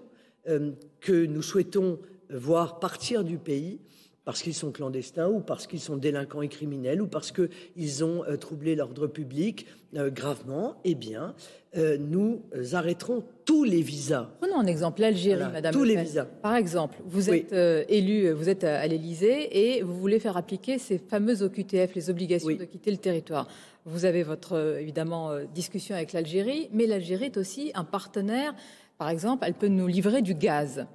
[0.99, 1.99] que nous souhaitons
[2.31, 3.79] voir partir du pays,
[4.23, 8.23] parce qu'ils sont clandestins ou parce qu'ils sont délinquants et criminels ou parce qu'ils ont
[8.25, 9.65] euh, troublé l'ordre public
[9.95, 11.33] euh, gravement, eh bien,
[11.75, 12.43] euh, nous
[12.73, 14.29] arrêterons tous les visas.
[14.39, 15.73] Prenons un exemple, l'Algérie, Madame.
[15.73, 16.25] Tous les visas.
[16.25, 17.51] Par exemple, vous êtes
[17.89, 22.55] élu, vous êtes à l'Élysée et vous voulez faire appliquer ces fameuses OQTF, les obligations
[22.55, 23.47] de quitter le territoire.
[23.85, 28.53] Vous avez votre, évidemment, discussion avec l'Algérie, mais l'Algérie est aussi un partenaire.
[28.97, 30.85] Par exemple, elle peut nous livrer du gaz.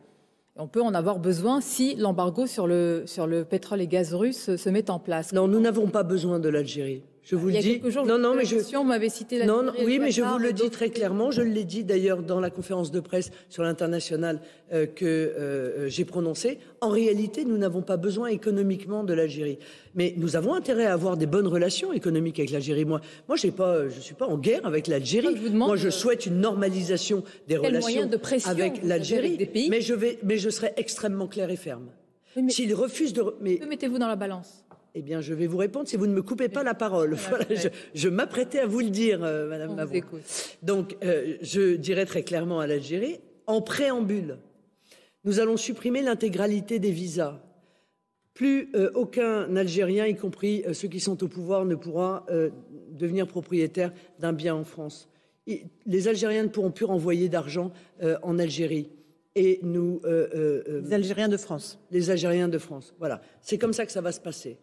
[0.59, 4.57] On peut en avoir besoin si l'embargo sur le, sur le pétrole et gaz russe
[4.57, 5.35] se met en place.
[5.35, 7.03] Non, nous n'avons pas besoin de l'Algérie.
[7.27, 7.83] Je vous le dis.
[8.07, 8.57] non, non, mais je.
[8.85, 11.33] m'avait cité non, non, oui, mais je vous le dis très clairement.
[11.33, 14.41] Je l'ai dit d'ailleurs dans la conférence de presse sur l'international
[14.73, 16.61] euh, que euh, j'ai prononcée.
[16.81, 19.59] En réalité, nous n'avons pas besoin économiquement de l'Algérie,
[19.97, 22.85] mais nous avons intérêt à avoir des bonnes relations économiques avec l'Algérie.
[22.85, 25.51] Moi, moi, j'ai pas, je suis pas en guerre avec l'Algérie.
[25.51, 29.69] Moi, je souhaite une normalisation des relations de avec l'Algérie.
[29.69, 31.89] Mais je vais, mais je serai extrêmement clair et ferme.
[32.49, 34.66] S'ils refusent de, mais que mettez-vous dans la balance?
[34.99, 37.19] Eh bien, je vais vous répondre si vous ne me coupez pas la parole.
[37.95, 40.01] je, m'apprêtais à vous le dire, euh, Madame Mavon.
[40.63, 44.39] Donc, euh, je dirais très clairement à l'Algérie, en préambule,
[45.25, 47.43] nous allons supprimer l'intégralité des visas.
[48.33, 52.25] Plus euh, aucun Algérien, y compris ceux qui sont au pouvoir, ne pourra
[52.91, 55.11] devenir propriétaire d'un bien en France.
[55.47, 57.71] les Algériens ne pourront plus renvoyer d'argent
[58.23, 58.89] en Algérie.
[59.35, 60.01] Et nous.
[60.05, 61.79] les Algériens de France.
[61.91, 62.95] Les Algériens de France.
[62.99, 63.21] Voilà.
[63.43, 64.57] C'est comme ça que ça va se passer.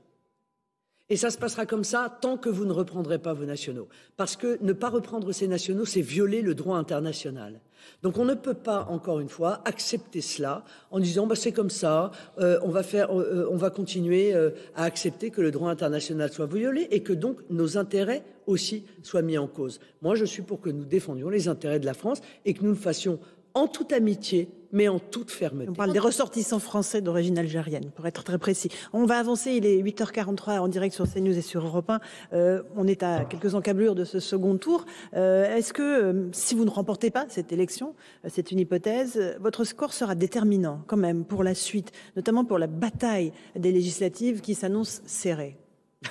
[1.14, 3.88] Et ça se passera comme ça tant que vous ne reprendrez pas vos nationaux.
[4.18, 7.60] Parce que ne pas reprendre ces nationaux, c'est violer le droit international.
[8.02, 11.70] Donc on ne peut pas, encore une fois, accepter cela en disant bah, c'est comme
[11.70, 12.10] ça,
[12.40, 16.34] euh, on, va faire, euh, on va continuer euh, à accepter que le droit international
[16.34, 19.80] soit violé et que donc nos intérêts aussi soient mis en cause.
[20.02, 22.72] Moi, je suis pour que nous défendions les intérêts de la France et que nous
[22.72, 23.20] le fassions
[23.54, 25.70] en toute amitié, mais en toute fermeté.
[25.70, 28.70] On parle des ressortissants français d'origine algérienne, pour être très précis.
[28.92, 32.00] On va avancer, il est 8h43 en direct sur CNews et sur Europe 1.
[32.34, 34.86] Euh, on est à quelques encablures de ce second tour.
[35.14, 37.94] Euh, est-ce que, euh, si vous ne remportez pas cette élection,
[38.28, 42.68] c'est une hypothèse, votre score sera déterminant quand même pour la suite, notamment pour la
[42.68, 45.56] bataille des législatives qui s'annonce serrée?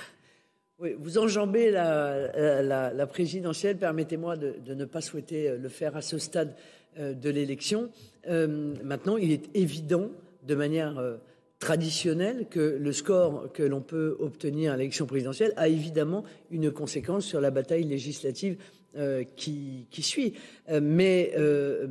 [0.79, 3.77] Oui, vous enjambez la, la, présidentielle.
[3.77, 6.55] Permettez-moi de, ne pas souhaiter le faire à ce stade
[6.97, 7.89] de l'élection.
[8.27, 10.09] maintenant, il est évident,
[10.45, 11.19] de manière
[11.63, 17.25] traditionnelle, que le score que l'on peut obtenir à l'élection présidentielle a évidemment une conséquence
[17.25, 18.57] sur la bataille législative
[18.95, 20.33] euh, qui, qui, suit.
[20.69, 21.31] Euh, mais.
[21.37, 21.87] Euh,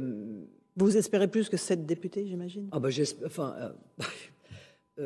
[0.76, 2.68] vous espérez plus que sept députés, j'imagine?
[2.72, 2.88] Ah, bah,
[3.26, 3.74] Enfin.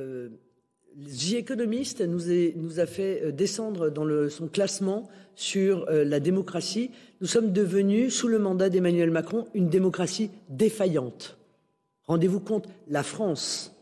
[0.96, 2.22] The Economist nous,
[2.56, 6.90] nous, a fait descendre dans le, son classement sur la démocratie.
[7.20, 11.36] Nous sommes devenus, sous le mandat d'Emmanuel Macron, une démocratie défaillante.
[12.04, 13.76] Rendez-vous compte, la France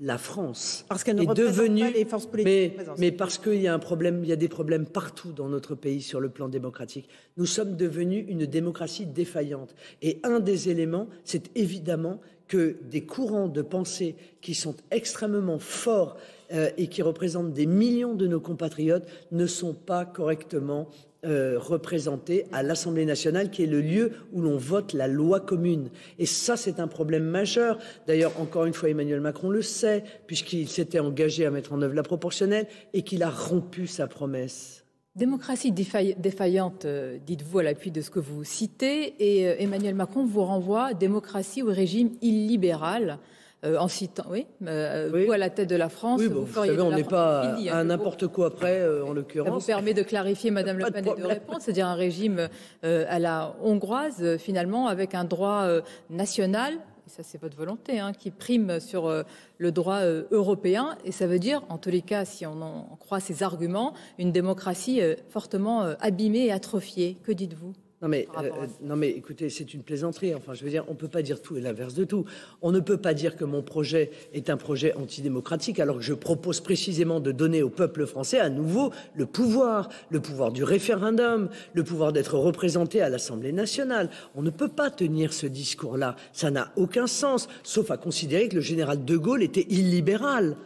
[0.00, 2.74] la France parce qu'elle est devenue, pas les forces politiques.
[2.98, 5.76] Mais, parce qu'il y a un problème, il y a des problèmes partout dans notre
[5.76, 7.08] pays sur le plan démocratique.
[7.36, 9.74] Nous sommes devenus une démocratie défaillante.
[10.02, 16.16] Et un des éléments, c'est évidemment que des courants de pensée qui sont extrêmement forts
[16.52, 20.88] euh, et qui représentent des millions de nos compatriotes ne sont pas correctement
[21.24, 25.88] euh, représentés à l'Assemblée nationale, qui est le lieu où l'on vote la loi commune.
[26.18, 27.78] Et ça, c'est un problème majeur.
[28.06, 31.94] D'ailleurs, encore une fois, Emmanuel Macron le sait, puisqu'il s'était engagé à mettre en œuvre
[31.94, 34.83] la proportionnelle et qu'il a rompu sa promesse.
[35.16, 40.26] Démocratie défaillante, euh, dites-vous à l'appui de ce que vous citez, et euh, Emmanuel Macron
[40.26, 43.20] vous renvoie démocratie ou régime illibéral.
[43.64, 46.20] Euh, en citant, oui, euh, vous à la tête de la France.
[46.20, 49.48] Oui, vous, savez, on n'est pas à n'importe quoi après, euh, en l'occurrence.
[49.48, 52.48] Ça vous permet de clarifier, Madame Le Pen, et de répondre, c'est-à-dire un régime
[52.82, 55.66] à la hongroise, finalement, avec un droit
[56.10, 56.74] national
[57.06, 59.12] ça c'est votre volonté, hein, qui prime sur
[59.58, 60.00] le droit
[60.30, 60.96] européen.
[61.04, 64.32] Et ça veut dire, en tous les cas, si on en croit ces arguments, une
[64.32, 67.18] démocratie fortement abîmée et atrophiée.
[67.22, 67.74] Que dites-vous?
[68.04, 68.50] Non mais, euh,
[68.82, 70.34] non mais écoutez, c'est une plaisanterie.
[70.34, 72.26] Enfin, je veux dire, on ne peut pas dire tout et l'inverse de tout.
[72.60, 76.12] On ne peut pas dire que mon projet est un projet antidémocratique alors que je
[76.12, 81.48] propose précisément de donner au peuple français à nouveau le pouvoir, le pouvoir du référendum,
[81.72, 84.10] le pouvoir d'être représenté à l'Assemblée nationale.
[84.34, 86.16] On ne peut pas tenir ce discours-là.
[86.34, 90.58] Ça n'a aucun sens, sauf à considérer que le général de Gaulle était illibéral.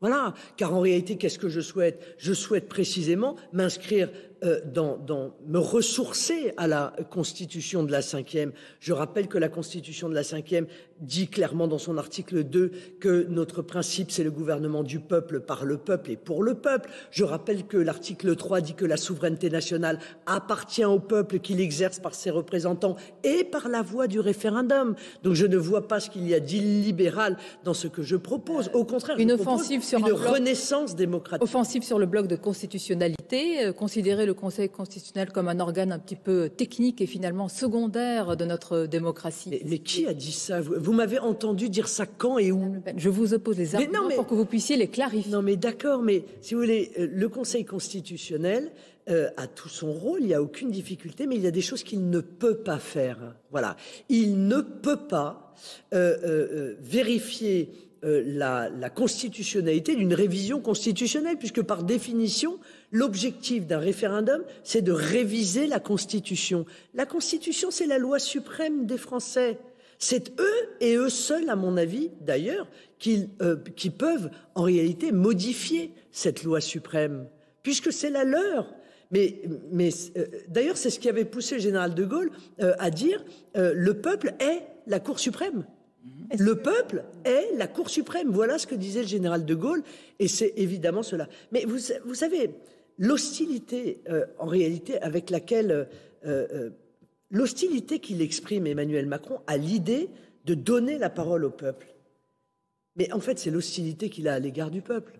[0.00, 2.16] Voilà, car en réalité, qu'est-ce que je souhaite?
[2.18, 4.10] Je souhaite précisément m'inscrire
[4.42, 4.98] euh, dans,
[5.46, 8.52] me ressourcer à la Constitution de la cinquième.
[8.80, 10.66] Je rappelle que la Constitution de la cinquième
[11.00, 12.70] dit clairement dans son article 2
[13.00, 16.90] que notre principe, c'est le gouvernement du peuple par le peuple et pour le peuple.
[17.10, 21.98] Je rappelle que l'article 3 dit que la souveraineté nationale appartient au peuple qu'il exerce
[21.98, 24.94] par ses représentants et par la voie du référendum.
[25.22, 28.70] Donc je ne vois pas ce qu'il y a d'illibéral dans ce que je propose.
[28.74, 31.42] Au contraire, une offensive sur une renaissance démocratique.
[31.42, 35.98] Offensive sur le bloc de constitutionnalité, euh, considérer le Conseil constitutionnel comme un organe un
[35.98, 39.60] petit peu technique et finalement secondaire de notre démocratie.
[39.64, 40.60] Mais, qui a dit ça?
[40.60, 42.76] Vous m'avez entendu dire ça quand et où?
[42.96, 45.30] Je vous oppose les arguments pour que vous puissiez les clarifier.
[45.30, 48.70] Non, mais d'accord, mais si vous voulez, euh, le Conseil constitutionnel
[49.10, 51.60] euh, a tout son rôle, il n'y a aucune difficulté, mais il y a des
[51.60, 53.36] choses qu'il ne peut pas faire.
[53.50, 53.76] Voilà.
[54.08, 55.54] Il ne peut pas
[55.92, 57.70] euh, vérifier
[58.02, 62.58] la, la, constitutionnalité d'une révision constitutionnelle, puisque par définition,
[62.94, 66.64] l'objectif d'un référendum, c'est de réviser la Constitution.
[66.94, 69.58] La Constitution, c'est la loi suprême des Français.
[69.98, 72.68] C'est eux et eux seuls, à mon avis, d'ailleurs,
[73.00, 77.26] qui, euh, qui peuvent en réalité modifier cette loi suprême,
[77.64, 78.72] puisque c'est la leur.
[79.10, 79.42] Mais,
[79.72, 82.30] mais euh, d'ailleurs, c'est ce qui avait poussé le général de Gaulle
[82.60, 83.24] euh, à dire
[83.56, 85.66] le peuple est la Cour suprême.
[86.38, 88.30] Le peuple est la Cour suprême.
[88.30, 89.82] Voilà ce que disait le général de Gaulle,
[90.20, 91.28] et c'est évidemment cela.
[91.50, 92.50] Mais vous, vous savez,
[92.98, 94.02] l'hostilité,
[94.38, 95.88] en réalité, avec laquelle
[97.30, 100.08] l'hostilité qu'il exprime, Emmanuel Macron, à l'idée
[100.44, 101.94] de donner la parole au peuple.
[102.96, 105.18] Mais en fait, c'est l'hostilité qu'il a à l'égard du peuple.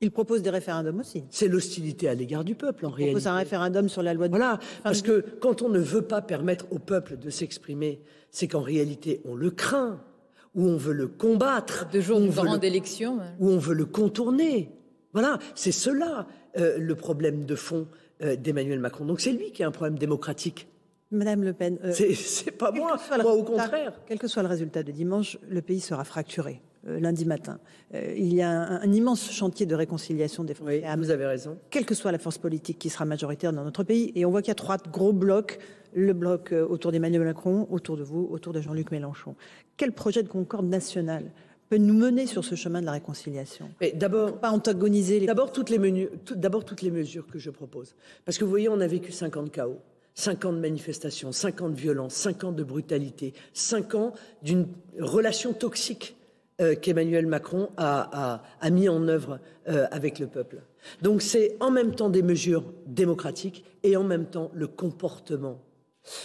[0.00, 1.22] Il propose des référendums aussi.
[1.30, 3.10] C'est l'hostilité à l'égard du peuple, en réalité.
[3.10, 4.32] Il propose un référendum sur la loi de...
[4.32, 8.00] Voilà, parce que quand on ne veut pas permettre au peuple de s'exprimer,
[8.30, 10.02] c'est qu'en réalité, on le craint,
[10.56, 11.88] ou on veut le combattre.
[11.90, 13.20] De jours de grande élection.
[13.38, 14.70] Ou on veut le contourner.
[15.12, 16.26] Voilà, c'est cela
[16.58, 17.86] euh, le problème de fond
[18.22, 19.04] euh, d'Emmanuel Macron.
[19.04, 20.68] Donc c'est lui qui a un problème démocratique.
[21.12, 23.92] Madame Le Pen, euh, c'est pas moi, moi au contraire.
[24.06, 26.62] Quel que soit le résultat de dimanche, le pays sera fracturé.
[26.88, 27.60] Euh, lundi matin.
[27.94, 30.82] Euh, il y a un, immense chantier de réconciliation des Français.
[30.84, 31.58] Oui, vous avez raison.
[31.70, 34.10] Quelle que soit la force politique qui sera majoritaire dans notre pays.
[34.16, 35.58] Et on voit qu'il y a trois gros blocs.
[35.94, 39.36] Le bloc autour d'Emmanuel Macron, autour de vous, autour de Jean-Luc Mélenchon.
[39.76, 41.30] Quel projet de concorde nationale
[41.72, 45.20] peut nous mener sur ce chemin de la réconciliation D'abord, pas antagoniser.
[45.20, 45.26] Les...
[45.26, 47.94] D'abord toutes les d'abord toutes les mesures que je propose,
[48.26, 49.78] parce que vous voyez, on a vécu 50 chaos.
[50.14, 54.12] 5 ans de manifestations, 5 ans de violence, 5 ans de brutalité, 5 ans
[54.42, 54.66] d'une
[54.98, 56.14] relation toxique
[56.82, 60.60] qu'Emmanuel Macron a, mis en œuvre avec le peuple.
[61.00, 65.58] Donc c'est en même temps des mesures démocratiques et en même temps le comportement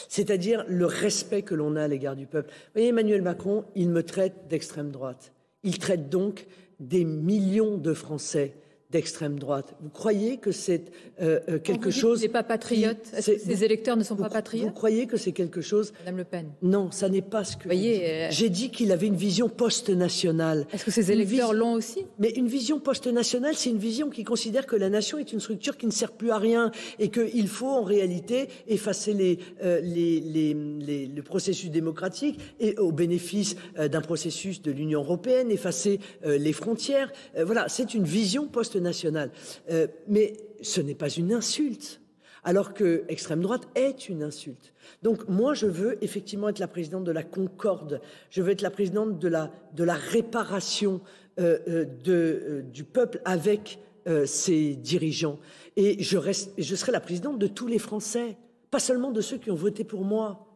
[0.09, 2.49] c'est-à-dire le respect que l'on a à l'égard du peuple.
[2.49, 5.31] Vous voyez, Emmanuel Macron, il me traite d'extrême droite.
[5.67, 6.47] Il traite donc
[6.79, 8.55] des millions de Français
[8.89, 9.75] d'extrême droite.
[9.81, 10.85] Vous croyez que c'est
[11.21, 12.21] euh, euh, quelque chose...
[12.21, 15.33] n'est pas patriote Est-ce que ces électeurs ne sont pas patriotes Vous croyez que c'est
[15.33, 15.91] quelque chose...
[15.99, 16.51] Madame Le Pen.
[16.61, 17.65] Non, ça n'est pas ce que...
[17.65, 20.67] Voyez, euh, J'ai dit qu'il avait une vision post-nationale.
[20.71, 24.65] Est-ce que ces électeurs l'ont aussi Mais une vision post-nationale, c'est une vision qui considère
[24.65, 27.67] que la nation est une structure qui ne sert plus à rien et qu'il faut
[27.67, 34.71] en réalité effacer les, les, les, le processus démocratique et au bénéfice d'un processus de
[34.71, 37.11] l'Union européenne, effacer les frontières.
[37.45, 39.31] voilà, c'est une vision post nationale.
[39.69, 42.01] Euh, mais ce n'est pas une insulte,
[42.43, 44.73] alors que extrême droite est une insulte.
[45.03, 48.71] Donc moi, je veux effectivement être la présidente de la concorde, je veux être la
[48.71, 51.01] présidente de la, réparation
[51.39, 53.79] euh, euh, du peuple avec
[54.23, 55.37] ses dirigeants.
[55.75, 58.37] Et je, reste, je serai la présidente de tous les Français,
[58.71, 60.46] pas seulement de ceux qui ont voté pour moi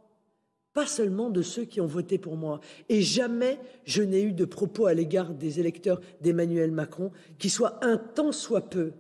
[0.74, 2.62] pas seulement de ceux qui ont voté pour moi.
[2.90, 7.84] Et jamais je n'ai eu de propos à l'égard des électeurs d'Emmanuel Macron qui soient
[7.84, 8.94] un tant soit peu,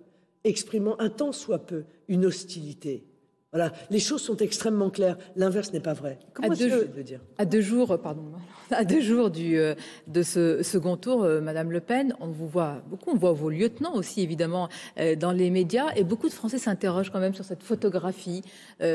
[0.43, 3.05] exprimant un tant soit peu une hostilité.
[3.53, 5.17] Voilà, les choses sont extrêmement claires.
[5.35, 6.19] L'inverse n'est pas vrai.
[6.33, 8.23] Comment à, deux, le dire à deux jours, pardon,
[8.71, 9.75] à deux jours du, euh,
[10.07, 13.49] de ce second tour, euh, Madame Le Pen, on vous voit beaucoup, on voit vos
[13.49, 17.43] lieutenants aussi évidemment euh, dans les médias, et beaucoup de Français s'interrogent quand même sur
[17.43, 18.41] cette photographie.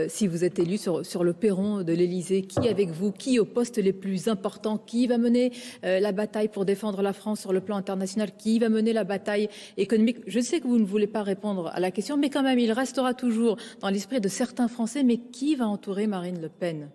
[0.09, 3.45] si vous êtes élu sur, sur le perron de l'Élysée, qui avec vous, qui au
[3.45, 5.53] poste les plus importants, qui va mener
[5.83, 9.49] la bataille pour défendre la France sur le plan international, qui va mener la bataille
[9.77, 10.19] économique?
[10.27, 12.73] Je sais que vous ne voulez pas répondre à la question, mais quand même, il
[12.73, 16.89] restera toujours dans l'esprit de certains certains Français, mais qui va entourer Marine Le Pen?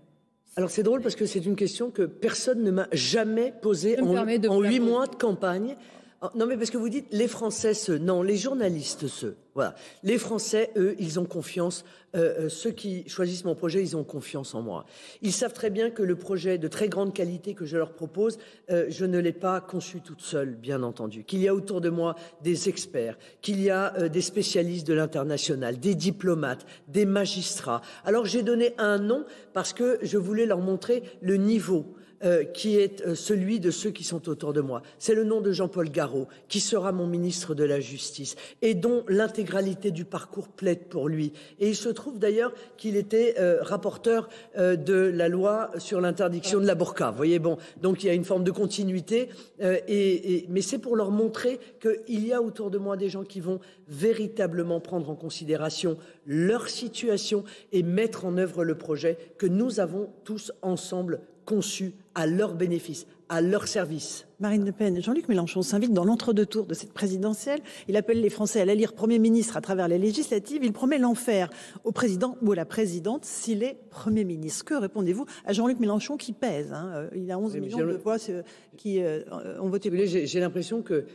[0.55, 4.61] Alors c'est drôle parce que c'est une question que personne ne m'a jamais posée en
[4.61, 5.75] huit mois de campagne.
[6.23, 7.97] Ah, non, mais parce que vous dites les Français, ceux.
[7.97, 9.37] Non, les journalistes, ceux.
[9.55, 9.73] Voilà.
[10.03, 11.83] Les Français, eux, ils ont confiance.
[12.15, 14.85] Euh, euh, ceux qui choisissent mon projet, ils ont confiance en moi.
[15.23, 18.37] Ils savent très bien que le projet de très grande qualité que je leur propose,
[18.69, 21.23] euh, je ne l'ai pas conçu toute seule, bien entendu.
[21.23, 25.79] Qu'il y a autour de moi des experts, qu'il y a des spécialistes de l'international,
[25.79, 27.81] des diplomates, des magistrats.
[28.05, 32.77] Alors j'ai donné un nom parce que je voulais leur montrer le niveau euh, qui
[32.77, 34.83] est euh, celui de ceux qui sont autour de moi.
[34.99, 39.03] C'est le nom de Jean-Paul Garot, qui sera mon ministre de la Justice, et dont
[39.07, 41.33] l'intégralité du parcours plaide pour lui.
[41.59, 46.67] Et il se trouve d'ailleurs qu'il était euh, rapporteur de la loi sur l'interdiction de
[46.67, 47.09] la burqa.
[47.09, 50.95] Vous voyez, bon, donc il y a une forme de continuité, et, mais c'est pour
[50.95, 55.15] leur montrer qu'il y a autour de moi des gens qui vont véritablement prendre en
[55.15, 61.93] considération leur situation et mettre en œuvre le projet que nous avons tous ensemble conçus
[62.15, 64.25] à leur bénéfice, à leur service.
[64.41, 67.61] Marine Le Pen, Jean-Luc Mélenchon s'invite dans l'entre-deux tours de cette présidentielle.
[67.87, 70.63] Il appelle les Français à l'élire Premier ministre à travers les législatives.
[70.63, 71.49] Il promet l'enfer
[71.83, 74.65] au président ou à la présidente s'il est Premier ministre.
[74.65, 78.17] Que répondez-vous à Jean-Luc Mélenchon qui pèse hein, euh, Il a 11 millions de voix
[78.29, 78.41] euh,
[78.77, 79.21] qui euh,
[79.61, 79.99] ont voté pour.
[80.05, 81.05] J'ai l'impression que.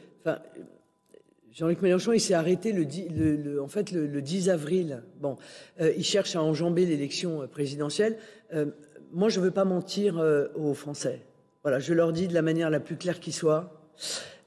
[1.52, 5.02] Jean-Luc Mélenchon, il s'est arrêté le, en fait, le, 10 avril.
[5.22, 5.36] Bon,
[5.80, 8.18] il cherche à enjamber l'élection présidentielle
[9.12, 11.22] moi, je ne veux pas mentir euh, aux Français.
[11.62, 13.72] Voilà, je leur dis de la manière la plus claire qui soit.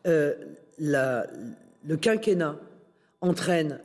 [0.07, 0.34] Euh,
[0.78, 2.57] le quinquennat
[3.22, 3.82] entraîne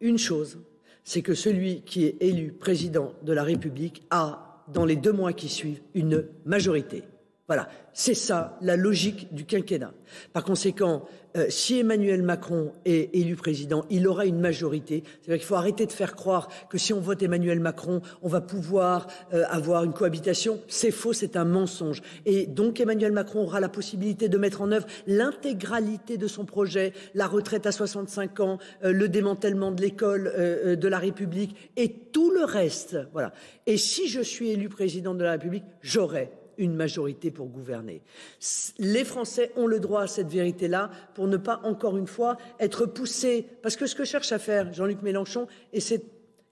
[0.00, 0.58] une chose,
[1.04, 5.32] c'est que celui qui est élu président de la République a, dans les deux mois
[5.32, 7.04] qui suivent, une majorité.
[7.48, 9.92] Voilà, c'est ça la logique du quinquennat.
[10.32, 11.06] Par conséquent,
[11.36, 15.02] euh, si Emmanuel Macron est élu président, il aura une majorité.
[15.04, 18.40] C'est-à-dire qu'il faut arrêter de faire croire que si on vote Emmanuel Macron, on va
[18.40, 20.60] pouvoir euh, avoir une cohabitation.
[20.68, 22.02] C'est faux, c'est un mensonge.
[22.24, 26.92] Et donc Emmanuel Macron aura la possibilité de mettre en œuvre l'intégralité de son projet,
[27.14, 30.06] la retraite à 65 ans, euh, le démantèlement de l'école
[30.36, 32.98] de la République et tout le reste.
[33.12, 33.32] Voilà.
[33.66, 38.02] Et si je suis élu président de la République, j'aurai une majorité pour gouverner.
[38.78, 42.86] Les Français ont le droit à cette vérité-là pour ne pas, encore une fois, être
[42.86, 43.46] poussés.
[43.62, 46.02] Parce que ce que cherche à faire Jean-Luc Mélenchon, et c'est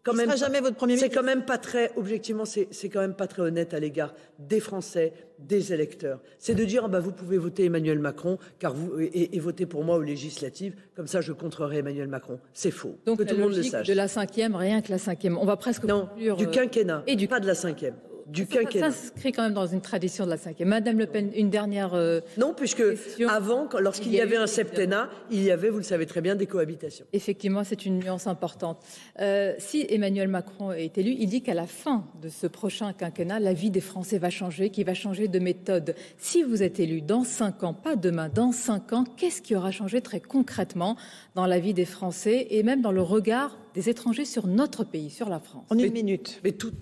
[0.04, 3.26] quand même, jamais votre premier C'est quand même pas très, objectivement, c'est quand même pas
[3.26, 6.20] très honnête à l'égard des Français, des électeurs.
[6.38, 9.96] C'est de dire, bah, vous pouvez voter Emmanuel Macron, car vous, et, voter pour moi
[9.96, 12.38] aux législatives, comme ça je contrerai Emmanuel Macron.
[12.52, 12.98] C'est faux.
[13.06, 13.86] Donc, que tout le monde le sache.
[13.86, 15.38] de la cinquième, rien que la cinquième.
[15.38, 17.26] On va presque non, du euh, quinquennat, et du...
[17.26, 17.94] pas de la cinquième.
[18.26, 18.90] Du Ça quinquennat.
[18.90, 20.68] s'inscrit quand même dans une tradition de la cinquième.
[20.68, 21.94] Madame Le Pen, une dernière.
[21.94, 23.28] euh, Non, puisque question.
[23.28, 26.20] avant, lorsqu'il Il y avait eu, un septennat, il y avait, vous le savez très
[26.20, 27.06] bien, des cohabitations.
[27.12, 28.78] Effectivement, c'est une nuance importante.
[29.20, 33.40] Euh, si Emmanuel Macron est élu, il dit qu'à la fin de ce prochain quinquennat,
[33.40, 35.94] la vie des Français va changer, qu'il va changer de méthode.
[36.18, 39.70] Si vous êtes élu dans cinq ans, pas demain, dans cinq ans, qu'est-ce qui aura
[39.70, 40.96] changé très concrètement
[41.34, 45.10] dans la vie des Français et même dans le regard des étrangers sur notre pays,
[45.10, 45.66] sur la France?
[45.70, 46.40] En une Mais- minute.
[46.44, 46.72] Mais tout,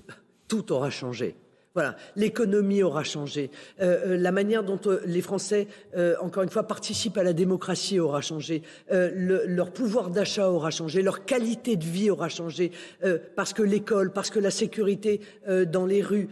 [0.53, 1.34] tout aura changé.
[1.74, 3.50] Voilà, l'économie aura changé.
[3.80, 5.66] Euh, euh, la manière dont euh, les Français,
[6.20, 8.62] encore une fois, participent à la démocratie aura changé.
[8.90, 11.00] Le- leur pouvoir d'achat aura changé.
[11.00, 12.72] Leur qualité de vie aura changé.
[13.36, 16.28] Parce que l'école, parce que la sécurité dans les rues,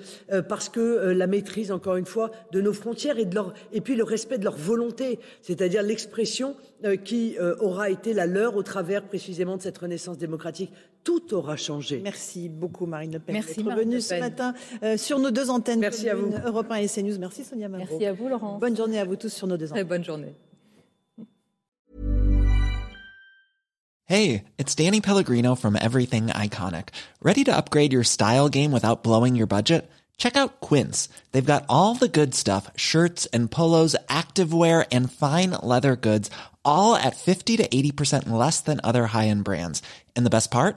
[0.49, 3.97] parce que la maîtrise, encore une fois, de nos frontières et de leur, et puis
[3.97, 6.55] le respect de leur volonté, c'est-à-dire l'expression
[7.05, 10.71] qui aura été la leur au travers précisément de cette renaissance démocratique.
[11.03, 12.01] Tout aura changé.
[12.03, 15.49] Merci beaucoup Marine Le Pen Merci, d'être Marine venue ce matin euh, sur nos deux
[15.49, 16.33] antennes Merci à vous.
[16.45, 17.19] Europe 1 et CNews.
[17.19, 17.89] Merci Sonia Mabrouk.
[17.91, 18.59] Merci à vous, Laurent.
[18.59, 19.89] Bonne journée à vous tous sur nos deux Très antennes.
[19.89, 20.35] bonne journée.
[24.07, 26.89] Hey, it's Danny Pellegrino from Everything Iconic.
[27.23, 29.89] Ready to upgrade your style game without blowing your budget?
[30.19, 31.09] Check out Quince.
[31.33, 36.29] They've got all the good stuff shirts and polos, activewear, and fine leather goods,
[36.65, 39.81] all at 50 to 80% less than other high end brands.
[40.17, 40.77] And the best part?